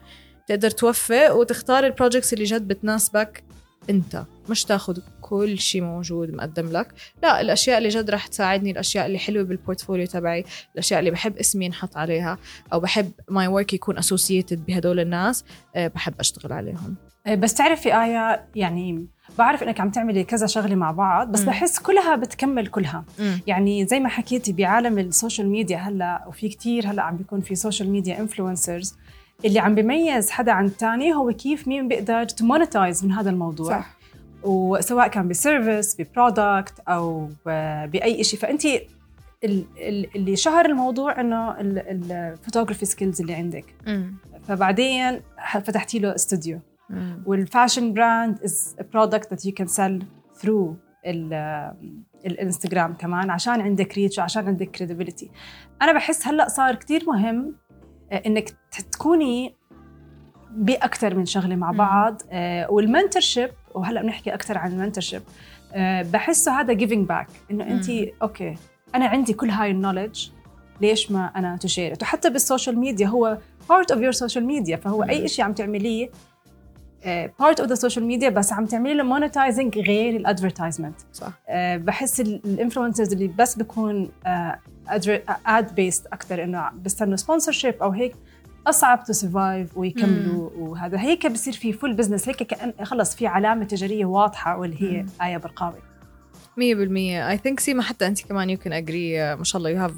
تقدر 0.47 0.71
توفق 0.71 1.33
وتختار 1.35 1.87
ال 1.87 1.92
projects 1.92 2.33
اللي 2.33 2.45
جد 2.45 2.69
بتناسبك. 2.69 3.45
انت 3.91 4.25
مش 4.49 4.65
تاخذ 4.65 4.99
كل 5.21 5.59
شيء 5.59 5.83
موجود 5.83 6.35
مقدم 6.35 6.73
لك 6.73 6.89
لا 7.23 7.41
الأشياء 7.41 7.79
اللي 7.79 7.89
جد 7.89 8.11
رح 8.11 8.27
تساعدني 8.27 8.71
الأشياء 8.71 9.07
اللي 9.07 9.19
حلوة 9.19 9.43
بال 9.43 9.54
portfolio 9.54 10.07
تبعي 10.07 10.45
الأشياء 10.75 11.01
اللي 11.01 11.11
بحب 11.11 11.37
اسمي 11.37 11.65
ينحط 11.65 11.97
عليها 11.97 12.39
أو 12.73 12.81
بحب 12.81 13.11
my 13.29 13.47
work 13.47 13.75
يكون 13.75 13.99
associated 13.99 14.67
بهدول 14.67 15.01
الناس 15.01 15.45
آه، 15.77 15.89
بحب 15.89 16.15
أشتغل 16.21 16.53
عليهم 16.53 16.97
آه، 17.27 17.35
بس 17.35 17.55
تعرفي 17.55 18.03
آية 18.03 18.45
يعني 18.55 19.07
بعرف 19.39 19.63
إنك 19.63 19.81
عم 19.81 19.91
تعملي 19.91 20.25
كذا 20.25 20.47
شغلة 20.47 20.75
مع 20.75 20.91
بعض 20.91 21.33
بس 21.33 21.41
م. 21.41 21.47
بحس 21.47 21.79
كلها 21.79 22.17
بتكمل 22.17 22.67
كلها 22.67 23.05
م. 23.19 23.33
يعني 23.47 23.87
زي 23.87 24.01
ما 24.01 24.09
حكيتي 24.09 24.53
بعالم 24.53 24.99
ال 24.99 25.06
social 25.06 25.49
media 25.49 25.77
هلأ 25.77 26.25
وفي 26.29 26.49
كتير 26.49 26.87
هلأ 26.87 27.03
عم 27.03 27.17
بيكون 27.17 27.41
في 27.41 27.55
social 27.55 27.91
media 27.91 28.21
influencers 28.21 28.97
اللي 29.45 29.59
عم 29.59 29.75
بيميز 29.75 30.31
حدا 30.31 30.53
عن 30.53 30.65
الثاني 30.65 31.15
هو 31.15 31.33
كيف 31.33 31.69
مين 31.69 31.89
بيقدر 31.89 32.25
to 32.25 32.41
monetize 32.41 33.05
من 33.05 33.13
هذا 33.13 33.31
الموضوع. 33.31 33.81
صح. 33.81 33.97
وسواء 34.43 35.09
كان 35.09 35.29
ب 35.29 35.38
service 35.38 36.01
ب 36.01 36.11
product 36.11 36.81
أو 36.89 37.29
بأي 37.93 38.25
شيء 38.25 38.41
فانت 38.41 38.63
اللي 40.17 40.37
شهر 40.37 40.67
الموضوع 40.67 41.21
إنه 41.21 41.57
ال 41.61 41.71
photography 41.71 42.87
skills 42.87 43.21
اللي 43.21 43.35
عندك. 43.35 43.65
فبعدين 44.49 45.21
فتحتي 45.65 45.99
له 45.99 46.15
استوديو 46.15 46.61
وال 47.27 47.41
fashion 47.41 47.93
brand 47.93 48.43
از 48.45 48.77
product 48.93 49.31
that 49.31 49.47
you 49.47 49.53
can 49.53 49.67
sell 49.67 50.05
through 50.35 50.77
الانستغرام 52.27 52.95
كمان 52.95 53.31
عشان 53.31 53.61
عندك 53.61 53.95
reach 53.95 54.19
وعشان 54.19 54.47
عندك 54.47 54.71
credibility 54.71 55.31
أنا 55.83 55.93
بحس 55.93 56.27
هلأ 56.27 56.49
صار 56.49 56.75
كتير 56.75 57.05
مهم 57.07 57.55
آه، 57.68 57.68
إنك 58.13 58.55
تكوني 58.93 59.55
باكثر 60.51 61.15
من 61.15 61.27
شغلة 61.27 61.57
مع 61.57 61.71
بعض. 61.71 62.23
آه 62.31 62.71
وال 62.71 62.84
mentorship 62.84 63.51
وهلأ 63.75 64.03
بنحكي 64.03 64.35
أكثر 64.35 64.59
عن 64.59 64.73
ال 64.73 64.77
mentorship 64.77 65.23
آه 65.73 66.03
بحسه 66.03 66.61
هذا 66.61 66.73
giving 66.73 67.09
back 67.09 67.27
إنه 67.51 67.65
أنت 67.65 67.91
okay 68.23 68.55
أنا 68.95 69.07
عندي 69.07 69.33
كل 69.33 69.51
هاي 69.51 69.71
ال 69.71 69.76
knowledge 69.76 70.29
ليش 70.81 71.11
ما 71.11 71.27
أنا 71.37 71.57
to 71.57 71.68
share 71.68 71.97
وحتى 72.03 72.31
بال 72.31 72.43
social 72.43 72.79
media 72.79 73.07
هو 73.07 73.39
part 73.69 73.91
of 73.91 74.01
your 74.01 74.13
social 74.13 74.45
media 74.45 74.77
فهو. 74.77 75.03
أي 75.03 75.29
شيء 75.29 75.45
عم 75.45 75.53
تعمليه 75.53 76.11
part 77.41 77.61
of 77.61 77.69
the 77.69 77.75
social 77.75 78.05
media 78.05 78.29
بس 78.29 78.53
عم 78.53 78.67
تعملي 78.67 78.95
له 78.95 79.03
monetizing 79.03 79.79
غير 79.79 80.17
ال 80.17 80.22
advertisement 80.22 80.95
صح. 81.13 81.29
uh, 81.29 81.51
بحس 81.77 82.21
ال 82.21 82.28
influencers 82.28 83.13
اللي 83.13 83.31
بس 83.39 83.57
بيكون 83.57 84.09
ad 85.47 85.75
based 85.75 86.07
أكثر 86.07 86.45
إنه 86.45 86.71
بيستنوا 86.75 87.17
sponsorship 87.17 87.75
أو 87.83 87.91
هيك 87.91 88.15
أصعب 88.67 89.05
to 89.05 89.13
survive 89.13 89.79
ويكملوا 89.79 90.51
وهذا. 90.59 91.01
هيك 91.01 91.27
بصير 91.27 91.53
في 91.53 91.73
full 91.73 91.95
business 91.95 92.29
هيك 92.29 92.43
كان 92.43 92.73
خلص 92.83 93.15
في 93.15 93.27
علامة 93.27 93.65
تجارية 93.65 94.05
واضحة 94.05 94.59
واللي 94.59 94.83
هي 94.83 95.07
آية 95.23 95.37
برقاوي 95.37 95.75
100% 96.59 96.61
I 96.61 97.39
think 97.39 97.61
سيما 97.61 97.83
حتى 97.83 98.07
انت 98.07 98.23
كمان 98.23 98.51
you 98.51 98.59
can 98.59 98.73
agree 98.73 99.37
ما 99.37 99.45
شاء 99.45 99.59
الله 99.59 99.71
يو 99.71 99.79
هاف 99.79 99.93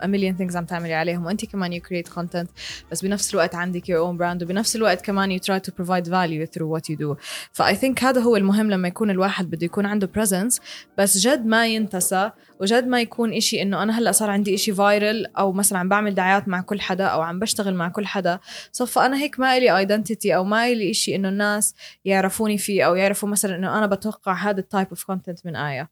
ا 0.00 0.06
مليون 0.06 0.36
ثينجز 0.36 0.56
عم 0.56 0.64
تعملي 0.64 0.94
عليهم 0.94 1.26
وانت 1.26 1.44
كمان 1.44 1.72
you 1.72 1.80
create 1.80 2.08
content 2.08 2.50
بس 2.92 3.02
بنفس 3.02 3.34
الوقت 3.34 3.54
عندك 3.54 3.88
your 3.88 4.06
own 4.06 4.16
brand 4.16 4.42
وبنفس 4.42 4.76
الوقت 4.76 5.04
كمان 5.04 5.30
you 5.30 5.38
try 5.38 5.60
to 5.60 5.72
provide 5.76 6.08
value 6.08 6.46
through 6.46 6.68
what 6.72 6.90
you 6.90 6.96
do 6.96 7.16
ف 7.52 7.74
I 7.74 7.79
think 7.79 8.04
هذا 8.04 8.20
هو 8.20 8.36
المهم 8.36 8.70
لما 8.70 8.88
يكون 8.88 9.10
الواحد 9.10 9.50
بده 9.50 9.64
يكون 9.64 9.86
عنده 9.86 10.10
presence 10.14 10.60
بس 10.98 11.18
جد 11.18 11.46
ما 11.46 11.66
ينتسى 11.66 12.30
وجد 12.60 12.86
ما 12.86 13.00
يكون 13.00 13.32
إشي 13.32 13.62
إنه 13.62 13.82
أنا 13.82 13.98
هلأ 13.98 14.12
صار 14.12 14.30
عندي 14.30 14.54
إشي 14.54 14.72
viral 14.72 15.26
أو 15.26 15.52
مثلا 15.52 15.78
عم 15.78 15.88
بعمل 15.88 16.14
دعايات 16.14 16.48
مع 16.48 16.60
كل 16.60 16.80
حدا 16.80 17.04
أو 17.04 17.20
عم 17.22 17.38
بشتغل 17.38 17.74
مع 17.74 17.88
كل 17.88 18.06
حدا. 18.06 18.38
صفى 18.72 19.00
أنا 19.00 19.16
هيك 19.16 19.40
ما 19.40 19.56
إلي 19.56 19.78
identity 19.78 20.36
أو 20.36 20.44
ما 20.44 20.66
إلي 20.66 20.90
إشي 20.90 21.14
إنه 21.14 21.28
الناس 21.28 21.74
يعرفوني 22.04 22.58
فيه 22.58 22.86
أو 22.86 22.94
يعرفوا 22.94 23.28
مثلا 23.28 23.56
إنه 23.56 23.78
أنا 23.78 23.86
بتوقع 23.86 24.32
هذا 24.32 24.60
ال 24.60 24.65
type 24.65 24.86
of 24.88 25.04
content 25.04 25.46
من 25.46 25.56
آية. 25.56 25.90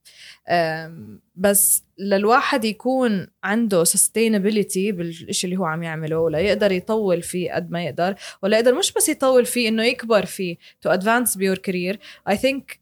بس 1.36 1.84
للواحد 1.98 2.64
يكون 2.64 3.26
عنده 3.44 3.84
sustainability 3.84 4.92
بالشيء 4.92 5.50
اللي 5.50 5.56
هو 5.56 5.64
عم 5.64 5.82
يعمله 5.82 6.18
ولا 6.18 6.38
يقدر 6.38 6.72
يطول 6.72 7.22
فيه 7.22 7.52
قد 7.52 7.70
ما 7.70 7.84
يقدر 7.84 8.14
ولا 8.42 8.58
يقدر 8.58 8.74
مش 8.74 8.92
بس 8.92 9.08
يطول 9.08 9.46
فيه 9.46 9.68
إنه 9.68 9.84
يكبر 9.84 10.24
فيه 10.24 10.56
to 10.56 10.90
advance 10.90 11.38
ب 11.38 11.42
your 11.42 11.58
career 11.58 11.98
I 12.30 12.34
think 12.34 12.78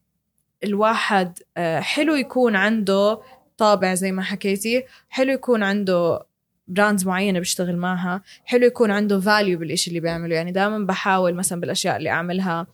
الواحد 0.63 1.39
آه، 1.57 1.79
حلو 1.79 2.15
يكون 2.15 2.55
عنده 2.55 3.19
طابع 3.57 3.93
زي 3.93 4.11
ما 4.11 4.21
حكيتي. 4.21 4.83
حلو 5.09 5.33
يكون 5.33 5.63
عنده 5.63 6.25
brands 6.67 7.05
معينة 7.05 7.39
بيشتغل 7.39 7.77
معها. 7.77 8.21
حلو 8.45 8.65
يكون 8.65 8.91
عنده 8.91 9.19
value 9.19 9.59
بالإشي 9.59 9.89
اللي 9.89 9.99
بيعمله. 9.99 10.35
يعني 10.35 10.51
دائما 10.51 10.79
بحاول 10.79 11.33
مثلا 11.33 11.61
بالأشياء 11.61 11.97
اللي 11.97 12.09
أعملها 12.09 12.67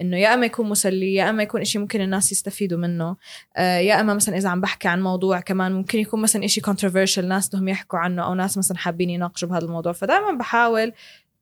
إنه 0.00 0.16
يا 0.16 0.34
أما 0.34 0.46
يكون 0.46 0.68
مسلي 0.68 1.14
يا 1.14 1.30
أما 1.30 1.42
يكون 1.42 1.60
إشي 1.60 1.78
ممكن 1.78 2.00
الناس 2.00 2.32
يستفيدوا 2.32 2.78
منه. 2.78 3.16
آه 3.56 3.78
يا 3.78 4.00
أما 4.00 4.14
مثلا 4.14 4.36
إذا 4.36 4.48
عم 4.48 4.60
بحكي 4.60 4.88
عن 4.88 5.02
موضوع 5.02 5.40
كمان 5.40 5.72
ممكن 5.72 5.98
يكون 5.98 6.22
مثلا 6.22 6.44
إشي 6.44 6.60
controversial 6.60 7.24
ناس 7.24 7.48
بدهم 7.48 7.68
يحكوا 7.68 7.98
عنه 7.98 8.24
أو 8.24 8.34
ناس 8.34 8.58
مثلا 8.58 8.76
حابين 8.76 9.10
يناقشوا 9.10 9.48
بهذا 9.48 9.64
الموضوع. 9.64 9.92
فدائما 9.92 10.32
بحاول 10.32 10.92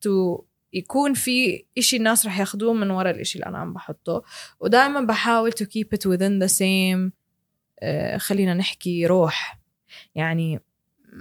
تو 0.01 0.41
يكون 0.73 1.13
في 1.13 1.65
إشي 1.77 1.97
الناس 1.97 2.25
رح 2.25 2.39
ياخذوه 2.39 2.73
من 2.73 2.91
وراء 2.91 3.15
الإشي 3.15 3.39
اللي 3.39 3.49
أنا 3.49 3.57
عم 3.57 3.73
بحطه. 3.73 4.23
ودائما 4.59 5.01
بحاول 5.01 5.51
to 5.51 5.65
keep 5.65 5.97
it 5.97 6.01
within 6.01 6.45
the 6.45 6.51
same 6.51 7.11
خلينا 8.17 8.53
نحكي 8.53 9.05
روح. 9.05 9.59
يعني 10.15 10.59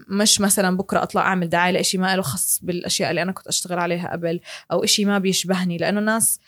مش 0.08 0.40
مثلا 0.40 0.76
بكرة 0.76 1.02
أطلع 1.02 1.22
أعمل 1.22 1.48
دعاية 1.48 1.72
لإشي 1.72 1.98
ما 1.98 2.16
له 2.16 2.22
خص 2.22 2.60
بالأشياء 2.62 3.10
اللي 3.10 3.22
أنا 3.22 3.32
كنت 3.32 3.46
أشتغل 3.46 3.78
عليها 3.78 4.12
قبل 4.12 4.40
أو 4.72 4.84
إشي 4.84 5.04
ما 5.04 5.18
بيشبهني 5.18 5.76
لأنه 5.76 6.00
الناس 6.00 6.40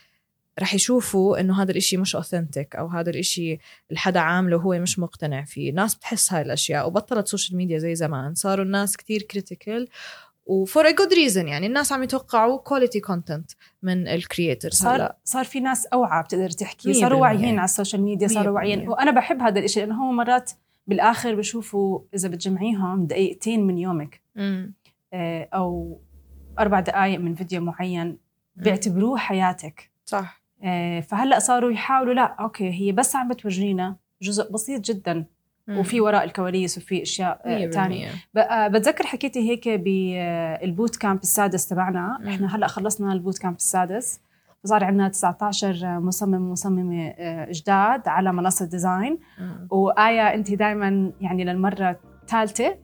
رح 0.61 0.75
يشوفوا 0.75 1.41
إنه 1.41 1.63
هذا 1.63 1.71
الإشي 1.71 1.97
مش 1.97 2.17
authentic 2.17 2.77
أو 2.77 2.87
هذا 2.87 3.11
الإشي 3.11 3.59
الحدا 3.93 4.21
عامله 4.21 4.57
وهو 4.57 4.79
مش 4.79 4.99
مقتنع 4.99 5.45
فيه. 5.45 5.71
الناس 5.71 5.95
بتحس 5.95 6.33
هاي 6.33 6.43
الأشياء 6.43 6.87
وبطلت 6.87 7.29
social 7.29 7.57
media 7.57 7.79
زي 7.79 7.95
زمان. 7.95 8.35
صاروا 8.35 8.65
الناس 8.65 8.97
كتير 8.97 9.23
critical 9.23 9.89
و 10.49 10.59
for 10.59 10.89
a 10.89 10.91
good 10.91 11.13
reason 11.13 11.49
يعني 11.49 11.67
الناس 11.67 11.93
عم 11.93 12.03
يتوقعوا 12.03 12.59
quality 12.59 13.01
content 13.01 13.51
من 13.83 14.09
ال 14.09 14.16
creators 14.16 14.75
صار 14.75 15.13
صار 15.25 15.45
في 15.45 15.61
ناس 15.61 15.87
أوعى 15.87 16.23
بتقدر 16.23 16.51
تحكي 16.51 16.95
صاروا. 16.95 17.21
واعيين 17.21 17.59
على 17.59 17.65
ال 17.65 17.70
social 17.70 18.03
media 18.03 18.29
صاروا 18.29 18.55
واعيين. 18.55 18.89
وأنا 18.89 19.11
بحب 19.11 19.43
هذا 19.43 19.61
الشيء 19.61 19.85
لأنه 19.85 20.05
هو 20.05 20.13
مرات 20.13 20.51
بالآخر 20.87 21.35
بشوفوا 21.35 22.01
إذا 22.15 22.29
بتجمعيهم 22.29 23.07
دقيقتين 23.07 23.67
من 23.67 23.79
يومك. 23.79 24.21
آه، 25.13 25.49
أو 25.55 26.01
أربع 26.59 26.81
دقائق 26.81 27.21
من 27.21 27.35
فيديو 27.35 27.61
معين 27.61 28.19
بيعتبروه 28.57 29.19
حياتك 29.19 29.91
صح 30.05 30.43
آه، 30.65 31.01
فهلأ 31.01 31.39
صاروا 31.39 31.71
يحاولوا 31.71 32.15
لا 32.15 32.37
okay 32.41 32.71
هي 32.71 32.93
بس 32.93 33.17
عم 33.17 33.29
بتورجينا 33.29 33.97
جزء 34.23 34.53
بسيط 34.53 34.81
جدا. 34.81 35.25
وفي 35.69 36.01
وراء 36.01 36.25
الكواليس 36.25 36.79
وفي 36.79 37.03
أشياء 37.03 37.41
آه، 37.45 37.59
بالمية. 37.89 38.09
ب- 38.35 38.39
آه، 38.39 38.69
بتذكر 38.69 39.07
حكيتي 39.07 39.51
هيك 39.51 39.69
بال 39.69 40.97
bootcamp 40.97 41.21
السادس 41.23 41.69
تبعنا. 41.69 42.19
إحنا 42.29 42.57
هلأ 42.57 42.67
خلصنا 42.67 43.13
ال 43.13 43.39
bootcamp 43.39 43.57
السادس 43.57 44.21
صار 44.65 44.85
عندنا 44.85 45.09
19 45.09 46.01
مصمم 46.01 46.35
ومصممه 46.49 47.07
آه، 47.19 47.49
جداد 47.53 48.09
على 48.09 48.33
منصة 48.33 48.67
ديزاين. 48.67 49.19
وآية 49.71 50.35
انت 50.35 50.53
دائما 50.55 51.13
يعني 51.21 51.45
للمرة 51.45 51.97
الثالثة. 52.23 52.77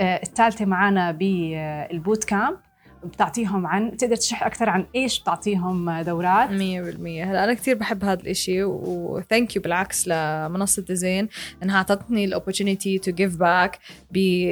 آه، 0.00 0.20
الثالثة 0.22 0.64
معنا 0.64 1.10
بال 1.10 2.24
bootcamp 2.24 2.56
بتعطيهم 3.04 3.66
عن 3.66 3.90
بتقدر 3.90 4.16
تشرح 4.16 4.42
أكثر 4.42 4.70
عن 4.70 4.86
إيش 4.94 5.20
بتعطيهم 5.20 6.00
دورات 6.00 6.50
مية 6.50 6.80
بالمية 6.80 7.30
هلا 7.30 7.44
أنا 7.44 7.54
كتير 7.54 7.74
بحب 7.74 8.04
هذا 8.04 8.20
الإشي 8.20 8.62
و 8.64 8.79
thank 8.79 9.56
you 9.56 9.62
بالعكس 9.62 10.08
لمنصة 10.08 10.82
ديزاين 10.82 11.28
إنها 11.62 11.76
أعطتني 11.76 12.24
ال 12.24 12.30
opportunity 12.30 12.98
to 12.98 13.10
give 13.12 13.36
back 13.36 13.78
ب 14.10 14.50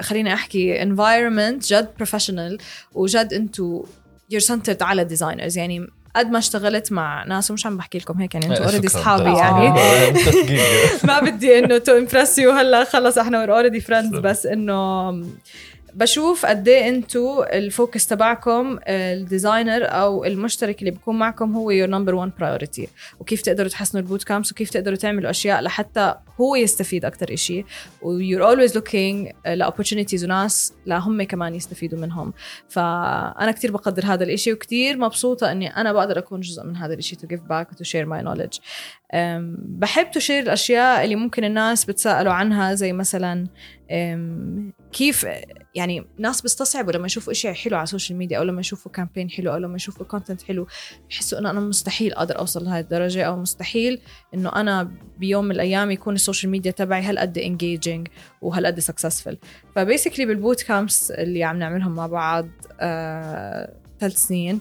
خليني 0.00 0.34
أحكي 0.34 0.84
environment 0.84 1.66
جد 1.66 1.88
professional 2.02 2.62
وجد 2.94 3.32
أنتو 3.32 3.84
you're 4.34 4.46
centered 4.46 4.82
على 4.82 5.08
designers 5.08 5.56
يعني 5.56 5.86
قد 6.16 6.26
ما 6.26 6.38
اشتغلت 6.38 6.92
مع 6.92 7.24
ناس 7.24 7.50
ومش 7.50 7.66
عم 7.66 7.76
بحكي 7.76 7.98
لكم 7.98 8.20
هيك 8.20 8.34
يعني 8.34 8.46
أنتوا 8.46 8.64
already. 8.64 8.86
اصحابي 8.86 9.38
يعني 9.38 9.72
تدقيق. 10.12 11.04
ما 11.08 11.20
بدي 11.20 11.58
إنه 11.58 11.78
to 11.78 11.98
impress 11.98 12.38
you 12.38 12.50
هلا 12.50 12.84
خلص 12.84 13.18
إحنا 13.18 13.44
already 13.44 13.80
friends. 13.80 14.18
بس 14.18 14.46
إنه 14.46 15.10
بشوف 15.94 16.46
قد 16.46 16.68
إيه 16.68 16.88
أنتوا 16.88 17.58
ال 17.58 17.66
focus 17.66 18.06
تبعكم 18.06 18.78
ال 18.88 18.99
designer 18.99 19.84
أو 19.84 20.24
المشترك 20.24 20.80
اللي 20.80 20.90
بيكون 20.90 21.18
معكم 21.18 21.56
هو 21.56 21.70
your 21.70 21.88
number 21.88 22.14
1 22.14 22.32
priority 22.38 22.88
وكيف 23.20 23.42
تقدروا 23.42 23.68
تحسنوا 23.68 24.02
ال 24.02 24.24
bootcamps 24.24 24.52
وكيف 24.52 24.70
تقدروا 24.70 24.96
تعملوا 24.96 25.30
أشياء 25.30 25.62
لحتى 25.62 26.14
هو 26.40 26.56
يستفيد 26.56 27.04
أكثر 27.04 27.36
شيء 27.36 27.64
و 28.02 28.08
you're 28.08 28.44
always 28.44 28.74
looking 28.74 29.28
ل 29.46 29.52
opportunities 29.52 30.24
وناس 30.24 30.72
لهم 30.86 31.22
كمان 31.22 31.54
يستفيدوا 31.54 31.98
منهم. 31.98 32.32
فأنا 32.68 33.52
كتير 33.52 33.70
بقدر 33.70 34.04
هذا 34.06 34.24
الإشي 34.24 34.52
وكتير 34.52 34.98
مبسوطة 34.98 35.52
إني 35.52 35.76
أنا 35.76 35.92
بقدر 35.92 36.18
أكون 36.18 36.40
جزء 36.40 36.64
من 36.64 36.76
هذا 36.76 36.94
الإشي 36.94 37.16
to 37.16 37.26
give 37.26 37.40
back 37.40 37.72
و 37.72 37.76
to 37.76 37.84
share 37.84 38.06
my 38.06 38.22
knowledge 38.22 38.58
بحب 39.58 40.10
to 40.10 40.19
share 40.19 40.42
الأشياء 40.42 41.04
اللي 41.04 41.16
ممكن 41.16 41.44
الناس 41.44 41.84
بتسألوا 41.84 42.32
عنها 42.32 42.74
زي 42.74 42.92
مثلا 42.92 43.46
كيف 44.92 45.26
يعني 45.74 46.06
ناس 46.18 46.42
بيستصعبوا 46.42 46.92
لما 46.92 47.06
يشوفوا 47.06 47.32
إشياء 47.32 47.54
حلوة 47.54 47.78
على 47.78 47.84
ال 47.84 47.89
social 47.89 48.18
media 48.18 48.38
أو 48.38 48.42
لما 48.42 48.60
يشوفوا 48.60 48.92
campaign 48.92 49.30
حلو 49.30 49.52
أو 49.52 49.58
لما 49.58 49.76
يشوفوا 49.76 50.06
content 50.06 50.42
حلو 50.42 50.66
بحسوا 51.10 51.38
إنه 51.38 51.50
أنا 51.50 51.60
مستحيل 51.60 52.12
أقدر 52.12 52.38
أوصل 52.38 52.64
لهي 52.64 52.80
الدرجة 52.80 53.22
أو 53.22 53.36
مستحيل 53.36 54.00
إنه 54.34 54.48
أنا 54.48 54.90
بيوم 55.18 55.44
من 55.44 55.50
الأيام 55.50 55.90
يكون 55.90 56.14
ال 56.14 56.19
social 56.19 56.50
media 56.50 56.70
تبعي 56.70 57.02
هالقد 57.02 57.38
engaging 57.38 58.08
وهالقد 58.42 58.80
successful 58.80 59.34
ف 59.76 59.81
basically 59.81 60.26
بال 60.26 60.62
bootcamps 60.62 61.10
اللي 61.10 61.44
عم 61.44 61.58
نعملهم 61.58 61.94
مع 61.94 62.06
بعض 62.06 62.48
آه، 62.80 63.74
ثلاث 64.00 64.16
سنين 64.16 64.60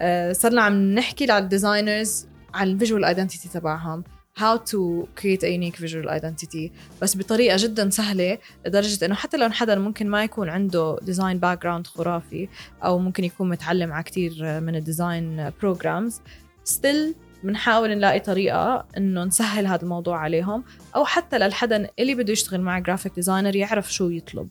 آه، 0.00 0.32
صرنا 0.32 0.62
عم 0.62 0.94
نحكي 0.94 1.26
لل 1.26 1.44
designers 1.44 2.26
عن 2.54 2.68
ال 2.68 2.73
visual 2.73 3.04
identity 3.04 3.48
تبعهم. 3.48 4.04
How 4.38 4.58
to 4.72 5.06
create 5.20 5.42
a 5.42 5.50
unique 5.58 5.76
visual 5.76 6.08
identity. 6.08 6.70
بس 7.02 7.16
بطريقة 7.16 7.56
جدا 7.58 7.90
سهلة 7.90 8.38
لدرجة 8.66 9.04
إنه 9.06 9.14
حتى 9.14 9.36
لو 9.36 9.50
حدا 9.50 9.78
ممكن 9.78 10.08
ما 10.08 10.24
يكون 10.24 10.48
عنده 10.48 10.98
design 11.02 11.38
background 11.38 11.86
خرافي 11.86 12.48
أو 12.84 12.98
ممكن 12.98 13.24
يكون 13.24 13.48
متعلم 13.48 13.92
على 13.92 14.02
كتير 14.02 14.60
من 14.60 14.76
ال 14.76 14.87
design 14.87 15.50
programs 15.62 16.20
still 16.64 17.14
بنحاول 17.44 17.90
نلاقي 17.90 18.20
طريقة 18.20 18.86
إنه 18.96 19.24
نسهل 19.24 19.66
هذا 19.66 19.82
الموضوع 19.82 20.18
عليهم 20.18 20.64
أو 20.96 21.04
حتى 21.04 21.38
للحدا 21.38 21.88
اللي 21.98 22.14
بده 22.14 22.32
يشتغل 22.32 22.60
مع 22.60 22.78
graphic 22.78 23.14
designer 23.14 23.56
يعرف 23.56 23.92
شو 23.92 24.08
يطلب. 24.08 24.48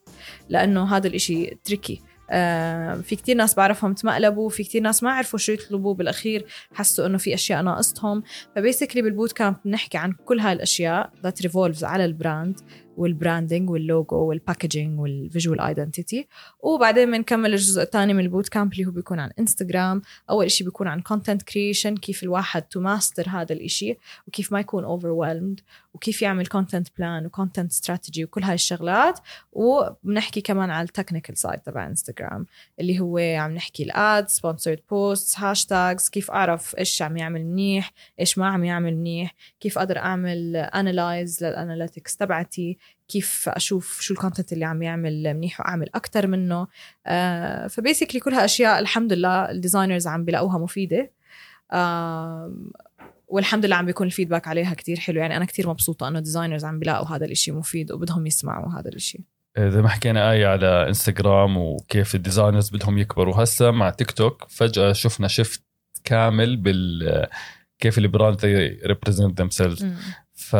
لأنه 0.49 0.95
هذا 0.95 1.07
الإشي 1.07 1.57
tricky 1.63 2.01
في 3.03 3.15
كتير 3.15 3.35
ناس 3.35 3.55
بعرفهم 3.55 3.93
تمقلبوا 3.93 4.49
في 4.49 4.63
كتير 4.63 4.81
ناس 4.81 5.03
ما 5.03 5.11
عرفوا 5.11 5.39
شو 5.39 5.51
يطلبوا 5.51 5.93
بالأخير 5.93 6.45
حسوا 6.73 7.05
إنه 7.05 7.17
في 7.17 7.33
أشياء 7.33 7.61
ناقصتهم. 7.61 8.23
ف 8.55 8.60
basically 8.60 9.01
بال 9.01 9.31
bootcamp 9.31 9.55
بنحكي 9.65 9.97
عن 9.97 10.13
كل 10.25 10.39
هاي 10.39 10.53
الأشياء 10.53 11.11
that 11.23 11.41
revolves 11.41 11.83
على 11.83 12.05
ال 12.05 12.13
brand. 12.13 12.59
وال 12.97 13.12
branding 13.12 13.69
واللوجو 13.69 14.17
وال 14.17 14.32
packaging 14.32 14.99
وال 14.99 15.15
visual 15.15 15.61
identity 15.61 16.27
وبعدين 16.59 17.11
بنكمل 17.11 17.53
الجزء 17.53 17.81
الثاني 17.81 18.13
من 18.13 18.19
ال 18.19 18.49
bootcamp 18.49 18.73
اللي 18.73 18.85
هو 18.85 18.91
بيكون 18.91 19.19
عن 19.19 19.31
انستغرام 19.39 20.01
أول 20.29 20.51
شيء 20.51 20.67
بيكون 20.67 20.87
عن 20.87 21.01
content 21.01 21.41
creation 21.41 21.97
كيف 21.97 22.23
الواحد 22.23 22.61
to 22.61 22.79
master 22.79 23.29
هذا 23.29 23.53
الإشي 23.53 23.97
وكيف 24.27 24.51
ما 24.51 24.59
يكون 24.59 24.99
overwhelmed 24.99 25.61
وكيف 25.93 26.21
يعمل 26.21 26.47
content 26.47 26.87
plan 26.97 27.25
و 27.25 27.31
content 27.31 27.71
strategy 27.71 28.23
وكل 28.23 28.43
هاي 28.43 28.53
الشغلات. 28.53 29.19
وبنحكي 29.51 30.41
كمان 30.41 30.69
على 30.69 30.85
ال 30.85 30.90
technical 30.90 31.37
side 31.37 31.59
تبع 31.59 31.87
انستغرام 31.87 32.45
اللي 32.79 32.99
هو 32.99 33.17
عم 33.17 33.51
نحكي 33.51 33.83
ال 33.83 33.98
ad 33.98 34.29
sponsored 34.29 34.79
posts 34.89 35.39
hashtags 35.39 36.09
كيف 36.09 36.31
أعرف 36.31 36.75
إيش 36.77 37.01
عم 37.01 37.17
يعمل 37.17 37.45
منيح 37.45 37.91
إيش 38.19 38.37
ما 38.37 38.47
عم 38.47 38.63
يعمل 38.63 38.97
منيح 38.97 39.35
كيف 39.59 39.77
أقدر 39.77 39.97
أعمل 39.97 40.55
analyze 40.55 41.43
لل 41.43 41.57
analytics 41.57 42.17
تبعتي. 42.17 42.77
كيف 43.07 43.49
أشوف 43.49 44.01
شو 44.01 44.13
ال 44.13 44.18
content 44.18 44.53
اللي 44.53 44.65
عم 44.65 44.81
يعمل 44.81 45.33
منيح 45.33 45.59
وأعمل 45.59 45.89
أكثر 45.95 46.27
منه. 46.27 46.67
آه 47.07 47.67
ف 47.67 47.72
basically 47.72 48.19
كلها 48.19 48.45
أشياء 48.45 48.79
الحمد 48.79 49.13
لله 49.13 49.51
ال 49.51 49.57
designers 49.57 50.07
عم 50.07 50.25
بيلاقوها 50.25 50.57
مفيدة. 50.57 51.11
آه 51.71 52.53
والحمد 53.27 53.65
لله 53.65 53.75
عم 53.75 53.85
بيكون 53.85 54.07
ال 54.07 54.12
feedback 54.12 54.47
عليها 54.47 54.73
كتير 54.73 54.99
حلو. 54.99 55.19
يعني 55.19 55.37
أنا 55.37 55.45
كتير 55.45 55.69
مبسوطة 55.69 56.07
إنه 56.07 56.19
designers 56.19 56.65
عم 56.65 56.79
بيلاقوا 56.79 57.07
هذا 57.07 57.25
الإشي 57.25 57.51
مفيد 57.51 57.91
وبدهم 57.91 58.27
يسمعوا 58.27 58.79
هذا 58.79 58.89
الإشي. 58.89 59.23
زي 59.57 59.81
ما 59.81 59.89
حكينا 59.89 60.31
آية 60.31 60.47
على 60.47 60.87
انستغرام 60.87 61.57
وكيف 61.57 62.15
ال 62.15 62.21
designers 62.21 62.69
بدهم 62.69 62.97
يكبروا. 62.97 63.43
هسا 63.43 63.71
مع 63.71 63.89
تيك 63.89 64.11
توك 64.11 64.45
فجأة 64.49 64.93
شفنا 64.93 65.27
shift 65.27 65.63
كامل 66.03 66.57
بال 66.57 67.27
كيف 67.79 67.97
ال 67.97 68.45
brand 68.85 69.39
represent 69.39 69.49
themselves 69.49 69.85
ف 70.33 70.55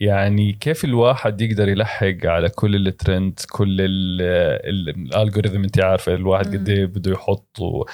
يعني 0.00 0.52
كيف 0.52 0.84
الواحد 0.84 1.40
يقدر 1.40 1.68
يلحق 1.68 2.16
على 2.24 2.48
كل 2.48 2.86
الترند 2.86 3.40
كل 3.50 3.76
ال 3.80 3.98
algorithm 3.98 5.64
انت 5.64 5.84
عارفة 5.84 6.14
الواحد. 6.14 6.56
قد 6.56 6.68
إيه 6.68 6.86
بده 6.86 7.12
يحط 7.12 7.60
و... 7.60 7.84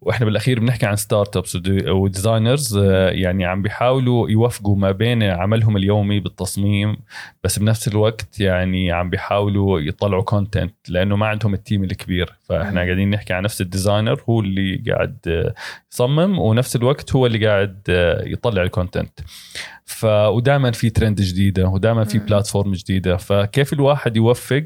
وإحنا 0.00 0.26
بالأخير 0.26 0.60
بنحكي 0.60 0.86
عن 0.86 0.96
startups 0.96 1.36
و 1.36 1.58
designers 1.88 2.78
يعني 3.12 3.44
عم 3.44 3.62
بيحاولوا 3.62 4.30
يوفقوا 4.30 4.76
ما 4.76 4.90
بين 4.90 5.22
عملهم 5.22 5.76
اليومي 5.76 6.20
بالتصميم 6.20 6.96
بس 7.44 7.58
بنفس 7.58 7.88
الوقت 7.88 8.40
يعني 8.40 8.92
عم 8.92 9.10
بيحاولوا 9.10 9.80
يطلعوا 9.80 10.22
content 10.22 10.74
لأنه 10.88 11.16
ما 11.16 11.26
عندهم 11.26 11.54
ال 11.54 11.60
team 11.60 11.84
الكبير 11.84 12.34
فإحنا 12.42 12.80
مم. 12.80 12.86
قاعدين 12.86 13.10
نحكي 13.10 13.32
عن 13.32 13.42
نفس 13.42 13.60
ال 13.60 13.67
designer 13.67 14.22
هو 14.28 14.40
اللي 14.40 14.82
قاعد 14.92 15.18
آه، 15.26 15.54
يصمم 15.92 16.38
ونفس 16.38 16.76
الوقت 16.76 17.14
هو 17.14 17.26
اللي 17.26 17.46
قاعد 17.46 17.82
آه، 17.88 18.24
يطلع 18.28 18.62
ال 18.62 18.69
content 18.69 19.20
ف 19.90 20.04
ودائما 20.04 20.70
في 20.70 20.90
ترند 20.90 21.20
جديدة 21.20 21.68
ودائما 21.68 22.04
في. 22.04 22.18
platform 22.18 22.72
جديدة. 22.72 23.16
فكيف 23.16 23.72
الواحد 23.72 24.16
يوفق؟ 24.16 24.64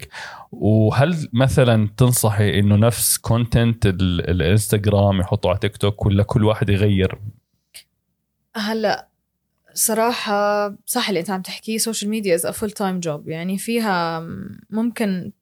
وهل 0.53 1.29
مثلا 1.33 1.89
تنصحي 1.97 2.59
إنه 2.59 2.77
نفس 2.77 3.19
content 3.19 3.87
الإنستغرام 3.87 5.21
يحطه 5.21 5.49
على 5.49 5.59
تيك 5.59 5.77
توك 5.77 6.07
ولا 6.07 6.23
كل 6.23 6.45
واحد 6.45 6.71
يغير؟ 6.71 7.19
هلأ 8.57 9.09
صراحة 9.75 10.69
صح 10.87 11.09
اللي 11.09 11.21
أنت 11.21 11.31
عم 11.31 11.43
تحكيه 11.43 11.79
social 11.79 12.11
media 12.11 12.35
is 12.35 12.47
full 12.47 12.71
time 12.71 13.01
job 13.01 13.29
يعني 13.29 13.59
فيها 13.59 14.27
ممكن 14.71 15.33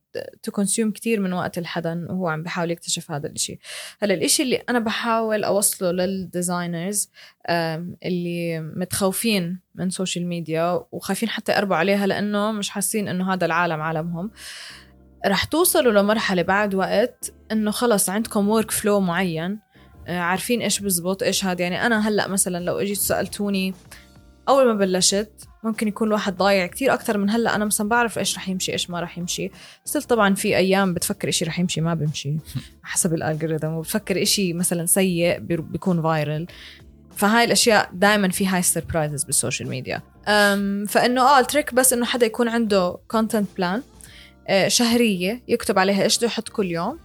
ت 0.43 0.49
consume 0.49 0.91
كتير 0.91 1.21
من 1.21 1.33
وقت 1.33 1.59
الحدا 1.59 2.07
وهو 2.11 2.29
عم 2.29 2.43
بحاول 2.43 2.71
يكتشف 2.71 3.11
هذا 3.11 3.27
الإشي. 3.27 3.59
هلأ 4.03 4.15
الإشي 4.15 4.43
اللي 4.43 4.57
أنا 4.57 4.79
بحاول 4.79 5.45
أوصله 5.45 5.91
لل 5.91 6.12
designers 6.12 7.11
اللي 8.05 8.61
متخوفين 8.61 9.61
من 9.75 9.91
social 9.91 10.27
media 10.27 10.85
وخايفين 10.93 11.29
حتى 11.29 11.53
يقربوا 11.53 11.77
عليها 11.77 12.07
لأنه 12.07 12.53
مش 12.53 12.71
حاسين 12.71 13.09
إنه 13.09 13.33
هذا 13.33 13.47
العالم 13.47 13.81
عالمهم 13.81 14.31
رح 15.27 15.45
توصلوا 15.45 15.93
لمرحلة 15.93 16.43
بعد 16.43 16.75
وقت 16.75 17.33
إنه 17.53 17.71
خلص 17.71 18.09
عندكم 18.09 18.49
workflow 18.49 19.01
معين 19.01 19.59
آه، 20.07 20.19
عارفين 20.19 20.63
إيش 20.63 20.81
بزبط 20.81 21.23
إيش 21.23 21.45
هذا 21.45 21.63
يعني 21.63 21.87
أنا 21.87 22.09
هلأ 22.09 22.29
مثلا 22.29 22.65
لو 22.65 22.79
إجيت 22.79 22.99
سألتوني 22.99 23.75
أول 24.49 24.67
ما 24.67 24.75
بلشت 24.75 25.33
ممكن 25.65 25.89
يكون 25.89 26.09
الواحد 26.09 26.37
ضايع 26.37 26.67
كتير 26.67 26.95
أكثر 26.95 27.19
من 27.19 27.31
هلأ. 27.31 27.55
أنا 27.55 27.65
مثلا 27.65 27.89
بعرف 27.89 28.19
إيش 28.19 28.37
رح 28.37 28.49
يمشي 28.49 28.73
إيش 28.73 28.91
ما 28.91 29.01
رح 29.01 29.19
يمشي. 29.19 29.51
still 29.85 30.03
طبعا 30.03 30.35
في 30.35 30.57
أيام 30.57 30.95
بتفكر 30.95 31.29
إشي 31.29 31.45
رح 31.45 31.59
يمشي 31.59 31.81
ما 31.81 31.95
بيمشي 31.95 32.37
حسب 32.83 33.15
ال 33.15 33.20
algorithm 33.20 33.67
وبتفكر 33.69 34.23
إشي 34.23 34.53
مثلا 34.53 34.87
سيء 34.87 35.39
بي- 35.39 35.57
بيكون 35.57 36.03
viral 36.03 36.47
فهاي 37.17 37.45
الأشياء 37.45 37.91
دائما 37.93 38.29
في 38.29 38.47
هاي 38.47 38.63
surprises 38.63 39.25
بال 39.25 39.36
social 39.36 39.69
media 39.69 40.03
فإنه 40.89 41.23
آه 41.23 41.39
ال 41.41 41.46
trick 41.46 41.75
بس 41.75 41.93
إنه 41.93 42.07
حدا 42.07 42.27
يكون 42.27 42.49
عنده 42.49 42.99
content 43.09 43.49
plan 43.57 43.83
شهرية 44.67 45.43
يكتب 45.49 45.79
عليها 45.79 46.03
إيش 46.03 46.19
بده 46.19 46.27
يحط 46.27 46.49
كل 46.49 46.67
يوم. 46.71 46.99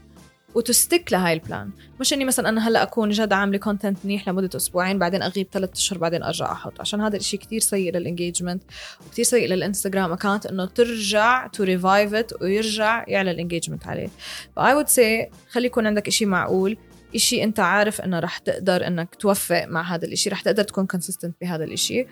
وت 0.58 0.74
stick 0.74 1.14
لهاي 1.14 1.34
ال 1.34 1.40
plan. 1.40 1.70
مش 2.00 2.14
إني 2.14 2.26
مثلا 2.26 2.50
أنا 2.50 2.68
هلأ 2.68 2.84
أكون 2.84 3.10
جد 3.10 3.34
عاملة 3.34 3.58
content 3.58 3.98
منيح 4.04 4.30
لمدة 4.30 4.50
أسبوعين 4.56 5.00
بعدين 5.00 5.22
أغيب 5.22 5.48
ثلاث 5.52 5.70
أشهر 5.76 5.98
بعدين 5.98 6.24
أرجع 6.24 6.52
أحط. 6.52 6.82
عشان 6.82 7.02
هذا 7.02 7.18
الشيء 7.18 7.40
كتير 7.40 7.60
سيء 7.60 7.94
لل 7.94 8.05
engagement 8.05 8.64
وكتير 9.08 9.26
سيء 9.26 9.48
للإنستغرام 9.48 10.12
account 10.12 10.46
إنه 10.46 10.66
ترجع 10.66 11.48
to 11.48 11.64
revive 11.64 12.26
ويرجع 12.42 13.04
يعلى 13.08 13.32
ال 13.32 13.37
engagement 13.37 13.88
عليه. 13.88 14.10
ف 14.56 14.74
I 14.74 14.76
would 14.76 14.88
say 14.88 15.30
خلي 15.50 15.66
يكون 15.66 15.88
عندك 15.88 16.10
شيء 16.10 16.28
معقول 16.28 16.78
إشي 17.16 17.44
أنت 17.44 17.60
عارف 17.60 18.02
إنه 18.02 18.20
رح 18.20 18.38
تقدر 18.38 18.88
إنك 18.88 19.16
توفق 19.16 19.66
مع 19.66 19.96
هذا 19.96 20.06
الإشي 20.06 20.30
رح 20.30 20.42
تقدر 20.42 20.64
تكون 20.64 20.86
consistent 20.86 21.36
بهذا 21.42 21.64
الإشي. 21.64 22.08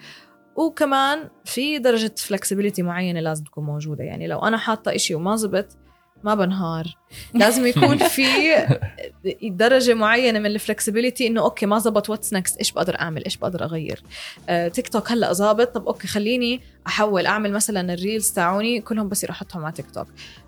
وكمان 0.56 1.30
في 1.46 1.80
درجة 1.80 2.14
flexibility 2.18 2.82
معينة 2.82 3.20
لازم 3.20 3.44
تكون 3.44 3.66
موجودة. 3.66 4.04
يعني 4.04 4.28
لو 4.28 4.40
أنا 4.40 4.58
حاطة 4.58 4.96
إشي 4.96 5.16
وما 5.16 5.36
زبط 5.36 5.78
ما 6.26 6.36
بنهار. 6.36 6.86
لازم 7.34 7.66
يكون 7.66 7.98
في 7.98 8.26
درجة 9.44 9.94
معينة 9.94 10.40
من 10.40 10.46
ال 10.46 10.52
flexibility 10.52 11.28
إنه 11.28 11.42
okay 11.42 11.66
ما 11.66 11.80
زبط 11.80 12.10
what's 12.10 12.34
next 12.34 12.58
إيش 12.58 12.72
بقدر 12.72 13.00
أعمل 13.00 13.24
إيش 13.24 13.38
بقدر 13.38 13.64
أغير. 13.64 14.04
آه، 14.50 14.68
تيك 14.68 14.88
توك 14.88 15.12
هلأ 15.12 15.34
ظابط 15.34 15.68
طب 15.76 15.88
okay 15.88 16.08
خليني 16.08 16.62
أحول 16.88 17.26
أعمل 17.26 17.52
مثلا 17.52 17.94
ال 17.94 18.00
reels 18.00 18.32
تاعوني 18.32 18.82
كلهم 18.82 19.10
بصير 19.10 19.32
أحطهم 19.32 19.66
على 19.66 19.74
تيك 19.74 19.92
توك 19.92 20.08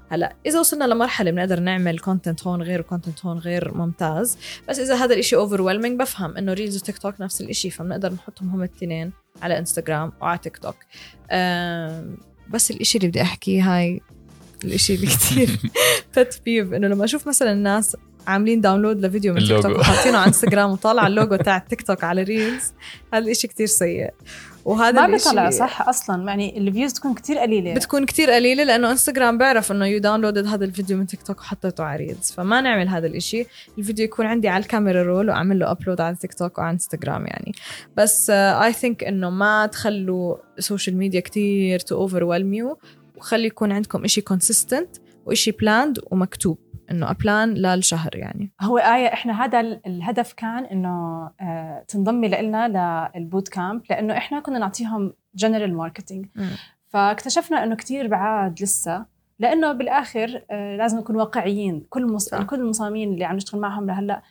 هلأ 0.09 0.35
إذا 0.45 0.59
وصلنا 0.59 0.85
لمرحلة 0.85 1.31
بنقدر 1.31 1.59
نعمل 1.59 1.99
content 1.99 2.47
هون 2.47 2.61
غير 2.61 2.79
و 2.79 2.85
content 2.85 3.25
هون 3.25 3.37
غير 3.37 3.73
ممتاز. 3.73 4.37
بس 4.69 4.79
إذا 4.79 4.95
هذا 4.95 5.13
الإشي 5.13 5.35
over 5.35 5.77
بفهم 5.97 6.37
إنه 6.37 6.53
reels 6.53 6.77
وتيك 6.77 6.97
توك 6.97 7.21
نفس 7.21 7.41
الإشي 7.41 7.69
فبنقدر 7.69 8.13
نحطهم 8.13 8.49
هم 8.49 8.59
الاثنين 8.59 9.11
على 9.41 9.57
انستغرام 9.59 10.11
وعلى 10.21 10.37
تيك 10.37 10.57
توك 10.57 10.75
آم، 11.31 12.17
بس 12.49 12.71
الإشي 12.71 12.97
اللي 12.97 13.07
بدي 13.09 13.21
أحكيه 13.21 13.77
هاي 13.77 14.01
الإشي 14.63 14.95
اللي 14.95 15.07
كتير 15.07 15.49
pet 16.17 16.41
peeve 16.45 16.73
إنه 16.73 16.87
لما 16.87 17.05
أشوف 17.05 17.27
مثلا 17.27 17.51
الناس 17.51 17.95
عاملين 18.27 18.61
download 18.61 19.05
لفيديو 19.05 19.33
من 19.33 19.39
تيك 19.39 19.63
توك. 19.63 19.79
وحاطينه 19.79 20.17
على 20.17 20.27
انستغرام 20.33 20.71
وطالع 20.71 21.07
اللوجو 21.07 21.35
تاع 21.35 21.57
التيك 21.57 21.81
توك 21.81 22.03
على 22.03 22.23
reels 22.23 22.63
هذا 23.13 23.25
الإشي 23.25 23.47
كتير 23.47 23.67
سيء. 23.67 24.09
وهذا 24.65 25.01
ما 25.01 25.05
الإشي 25.05 25.29
بيطلع 25.29 25.49
صح 25.49 25.89
أصلا 25.89 26.27
يعني 26.27 26.57
ال 26.57 26.63
views 26.63 26.93
تكون 26.93 27.13
كتير 27.13 27.37
قليلة. 27.37 27.73
بتكون 27.73 28.05
كتير 28.05 28.31
قليلة 28.31 28.63
لأنه 28.63 28.91
انستغرام 28.91 29.37
بيعرف 29.37 29.71
إنه 29.71 29.85
you 29.85 29.99
downloaded 29.99 30.47
هذا 30.47 30.65
الفيديو 30.65 30.97
من 30.97 31.07
تيك 31.07 31.21
توك 31.21 31.39
وحطيته 31.39 31.83
على 31.83 32.05
reels 32.05 32.31
فما 32.31 32.61
نعمل 32.61 32.87
هذا 32.87 33.07
الإشي. 33.07 33.45
الفيديو 33.77 34.05
يكون 34.05 34.25
عندي 34.25 34.47
على 34.47 34.61
ال 34.61 34.67
camera 34.67 35.03
roll 35.03 35.29
وأعمل 35.29 35.59
له 35.59 35.71
upload 35.71 36.01
على 36.01 36.15
تيك 36.15 36.33
توك 36.33 36.57
وعلى 36.57 36.73
انستغرام 36.73 37.25
يعني. 37.27 37.51
بس 37.97 38.29
I 38.29 38.73
think 38.73 39.03
إنه 39.03 39.29
ما 39.29 39.65
تخلوا 39.65 40.35
ال 40.57 40.63
social 40.63 40.97
media 40.97 41.19
كتير 41.19 41.79
take 41.79 41.95
over 41.95 42.43
you 42.53 42.77
وخلي 43.17 43.45
يكون 43.47 43.71
عندكم 43.71 44.03
إشي 44.03 44.21
consistent 44.21 44.89
وإشي 45.25 45.51
planned 45.51 45.99
ومكتوب. 46.11 46.57
إنه 46.91 47.11
a 47.11 47.19
plan 47.19 47.53
للشهر 47.53 48.15
يعني. 48.15 48.51
هو 48.61 48.77
آية 48.77 49.13
إحنا 49.13 49.43
هذا 49.45 49.59
ال- 49.59 49.81
الهدف 49.85 50.33
كان 50.33 50.65
إنه 50.65 51.23
آه، 51.41 51.85
تنضمي 51.87 52.27
لنا 52.27 53.11
لل 53.15 53.47
bootcamp 53.47 53.81
لأنه 53.89 54.17
إحنا 54.17 54.39
كنا 54.39 54.59
نعطيهم 54.59 55.13
general 55.35 55.73
marketing. 55.77 56.25
فاكتشفنا 56.87 57.63
إنه 57.63 57.75
كتير 57.75 58.07
بعاد 58.07 58.61
لسه 58.61 59.05
لأنه 59.39 59.71
بالآخر 59.71 60.43
آه، 60.51 60.75
لازم 60.77 60.97
نكون 60.97 61.15
واقعيين. 61.15 61.85
كل 61.89 62.05
مص... 62.13 62.35
كل 62.35 62.55
المصممين 62.59 63.13
اللي 63.13 63.25
عم 63.25 63.35
نشتغل 63.35 63.61
معهم 63.61 63.85
لهلأ 63.87 64.21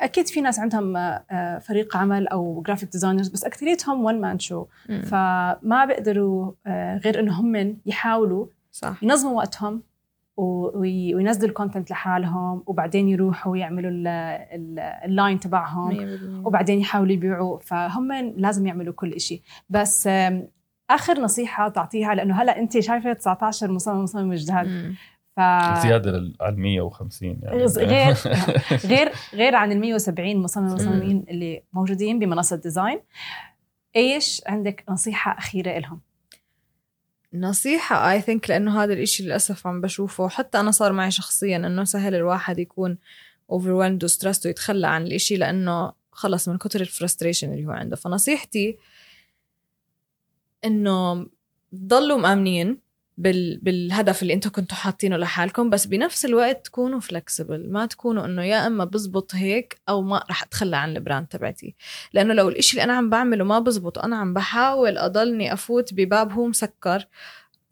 أكيد 0.00 0.26
في 0.28 0.40
ناس 0.40 0.58
عندهم 0.58 0.96
آه، 0.96 1.24
آه، 1.30 1.58
فريق 1.58 1.96
عمل 1.96 2.28
أو 2.28 2.62
graphic 2.66 2.88
designers 2.92 3.28
بس 3.28 3.44
أكثريتهم 3.44 4.04
one 4.04 4.20
man 4.20 4.38
show. 4.38 4.66
فما 5.02 5.84
بيقدروا 5.88 6.52
آه، 6.66 6.98
غير 6.98 7.20
إنه 7.20 7.40
هم 7.40 7.76
يحاولوا 7.86 8.46
صح. 8.72 9.02
ينظموا 9.02 9.36
وقتهم 9.36 9.82
وينزلوا 10.36 11.48
ال 11.48 11.53
content 11.53 11.90
لحالهم 11.90 12.62
وبعدين 12.66 13.08
يروحوا 13.08 13.56
يعملوا 13.56 13.90
ال- 13.90 14.06
ال- 14.06 14.78
ال 14.78 14.90
line 14.90 15.40
تبعهم 15.40 15.90
100% 16.42 16.46
وبعدين 16.46 16.80
يحاولوا 16.80 17.12
يبيعوا. 17.12 17.58
فهم 17.58 18.12
لازم 18.36 18.66
يعملوا 18.66 18.92
كل 18.94 19.12
إشي. 19.12 19.42
بس 19.70 20.08
آخر 20.90 21.20
نصيحة 21.20 21.68
تعطيها 21.68 22.14
لأنه 22.14 22.42
هلأ 22.42 22.58
أنت 22.58 22.78
شايفة 22.78 23.12
19 23.12 23.72
مصمم 23.72 24.02
مصمم 24.02 24.34
جداد. 24.34 24.94
ف 25.38 25.82
زيادة 25.82 26.10
لل- 26.10 26.36
على 26.40 26.56
150 26.56 27.38
يعني. 27.42 27.64
غير 27.66 28.14
غير 28.90 29.12
غير 29.34 29.54
عن 29.54 29.72
ال 29.72 29.80
170 29.80 30.36
مصمم 30.36 30.66
مصممين 30.74 31.24
اللي 31.28 31.62
موجودين 31.72 32.18
بمنصة 32.18 32.56
ديزاين. 32.56 33.00
إيش 33.96 34.42
عندك 34.46 34.84
نصيحة 34.88 35.38
أخيرة 35.38 35.78
لهم 35.78 36.00
نصيحة 37.34 38.12
I 38.12 38.20
think 38.20 38.50
لأنه 38.50 38.82
هذا 38.84 38.92
الإشي 38.92 39.22
للأسف 39.22 39.66
عم 39.66 39.80
بشوفه. 39.80 40.28
حتى 40.28 40.60
أنا 40.60 40.70
صار 40.70 40.92
معي 40.92 41.10
شخصيا 41.10 41.56
إنه 41.56 41.84
سهل 41.84 42.14
الواحد 42.14 42.58
يكون 42.58 42.98
overwhelmed 43.52 44.04
و 44.04 44.09
stressed 44.09 44.46
ويتخلى 44.46 44.86
عن 44.86 45.02
الإشي 45.02 45.36
لأنه 45.36 45.92
خلص 46.12 46.48
من 46.48 46.58
كتر 46.58 46.80
ال 46.80 46.86
frustration 46.86 47.52
اللي 47.52 47.66
هو 47.66 47.70
عنده. 47.70 47.96
فنصيحتي 47.96 48.76
إنه 50.64 51.26
ضلوا 51.74 52.18
مآمنين. 52.18 52.87
بال... 53.18 53.58
بالهدف 53.62 54.22
اللي 54.22 54.34
أنتم 54.34 54.50
كنتوا 54.50 54.76
حاطينه 54.76 55.16
لحالكم 55.16 55.70
بس 55.70 55.86
بنفس 55.86 56.24
الوقت 56.24 56.66
تكونوا 56.66 57.00
flexible 57.00 57.72
ما 57.72 57.86
تكونوا 57.86 58.24
إنه 58.24 58.44
يا 58.44 58.66
إما 58.66 58.84
بزبط 58.84 59.34
هيك 59.34 59.80
أو 59.88 60.02
ما 60.02 60.24
رح 60.30 60.42
أتخلى 60.42 60.76
عن 60.76 60.96
ال 60.96 61.01
brand 61.01 61.26
تبعتي. 61.26 61.74
لأنه 62.12 62.34
لو 62.34 62.48
الإشي 62.48 62.72
اللي 62.72 62.84
أنا 62.84 62.92
عم 62.92 63.10
بعمله 63.10 63.44
ما 63.44 63.58
بزبط 63.58 63.98
وأنا 63.98 64.16
عم 64.16 64.34
بحاول 64.34 64.98
اضلني 64.98 65.52
أفوت 65.52 65.94
بباب 65.94 66.32
هو 66.32 66.46
مسكر 66.46 67.06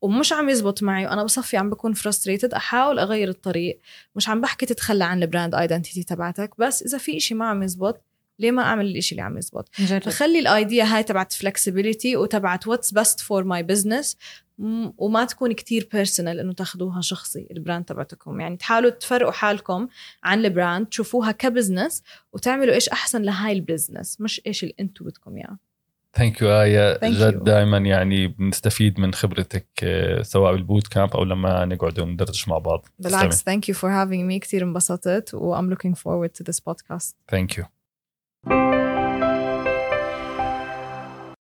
ومش 0.01 0.33
عم 0.33 0.49
يزبط 0.49 0.83
معي 0.83 1.07
وأنا 1.07 1.25
بصفي 1.25 1.57
عم 1.57 1.71
بكون 1.71 1.93
frustrated 1.93 2.55
أحاول 2.55 2.99
أغير 2.99 3.29
الطريق. 3.29 3.81
مش 4.17 4.29
عم 4.29 4.41
بحكي 4.41 4.67
تتخلى 4.67 5.05
عن 5.05 5.23
ال 5.23 5.28
brand 5.28 5.55
identity 5.55 6.03
تبعتك 6.03 6.51
بس 6.59 6.83
إذا 6.83 6.99
في 6.99 7.17
إشي 7.17 7.35
ما 7.35 7.47
عم 7.49 7.63
يزبط 7.63 8.01
ليه 8.39 8.51
ما 8.51 8.63
أعمل 8.63 8.87
الإشي 8.87 9.13
اللي 9.13 9.23
عم 9.23 9.39
يزبط؟ 9.39 9.69
فخلي 10.05 10.39
ال 10.39 10.48
idea 10.48 10.85
هاي 10.85 11.03
تبعت 11.03 11.33
flexibility 11.33 12.17
وتبعت 12.17 12.67
what's 12.67 12.93
best 12.93 13.21
for 13.21 13.45
my 13.45 13.63
business 13.63 14.17
وما 14.99 15.25
تكون 15.25 15.53
كتير 15.53 15.89
personal 15.93 16.41
إنه 16.41 16.53
تاخذوها 16.53 17.01
شخصي 17.01 17.47
ال 17.51 17.56
brand 17.56 17.85
تبعتكم. 17.85 18.41
يعني 18.41 18.57
تحاولوا 18.57 18.91
تفرقوا 18.91 19.33
حالكم 19.33 19.89
عن 20.25 20.45
ال 20.45 20.52
brand 20.52 20.87
تشوفوها 20.87 21.33
ك 21.33 21.41
business 21.41 22.03
وتعملوا 22.33 22.75
إيش 22.75 22.89
أحسن 22.89 23.23
لهاي 23.23 23.53
ال 23.53 23.60
business 23.60 24.21
مش 24.21 24.43
إيش 24.47 24.63
اللي 24.63 24.75
أنتم 24.81 25.05
بدكم 25.05 25.37
إياه. 25.37 25.59
Thank 26.17 26.43
you 26.43 26.49
آية. 26.63 26.95
Thank 26.95 27.05
جد. 27.05 27.45
دائما 27.45 27.79
يعني 27.79 28.27
بنستفيد 28.27 29.01
من 29.01 29.15
خبرتك 29.15 29.67
آه، 29.83 30.23
سواء 30.23 30.53
بال 30.53 30.87
bootcamp 30.87 31.11
أو 31.17 31.25
لما 31.25 31.65
نقعد 31.65 32.01
وندردش 32.01 32.49
مع 32.49 32.59
بعض. 32.59 32.87
بالعكس 32.99 33.43
thank 33.43 33.63
you 33.71 33.75
for 33.75 33.89
having 33.89 34.33
me. 34.33 34.39
كتير 34.41 34.63
انبسطت 34.63 35.35
و 35.35 35.57
I'm 35.57 35.75
looking 35.75 35.95
forward 35.95 36.31
to 36.39 36.45
this 36.45 36.61
podcast. 36.61 37.15
ثانك 37.31 37.59
يو 37.59 37.65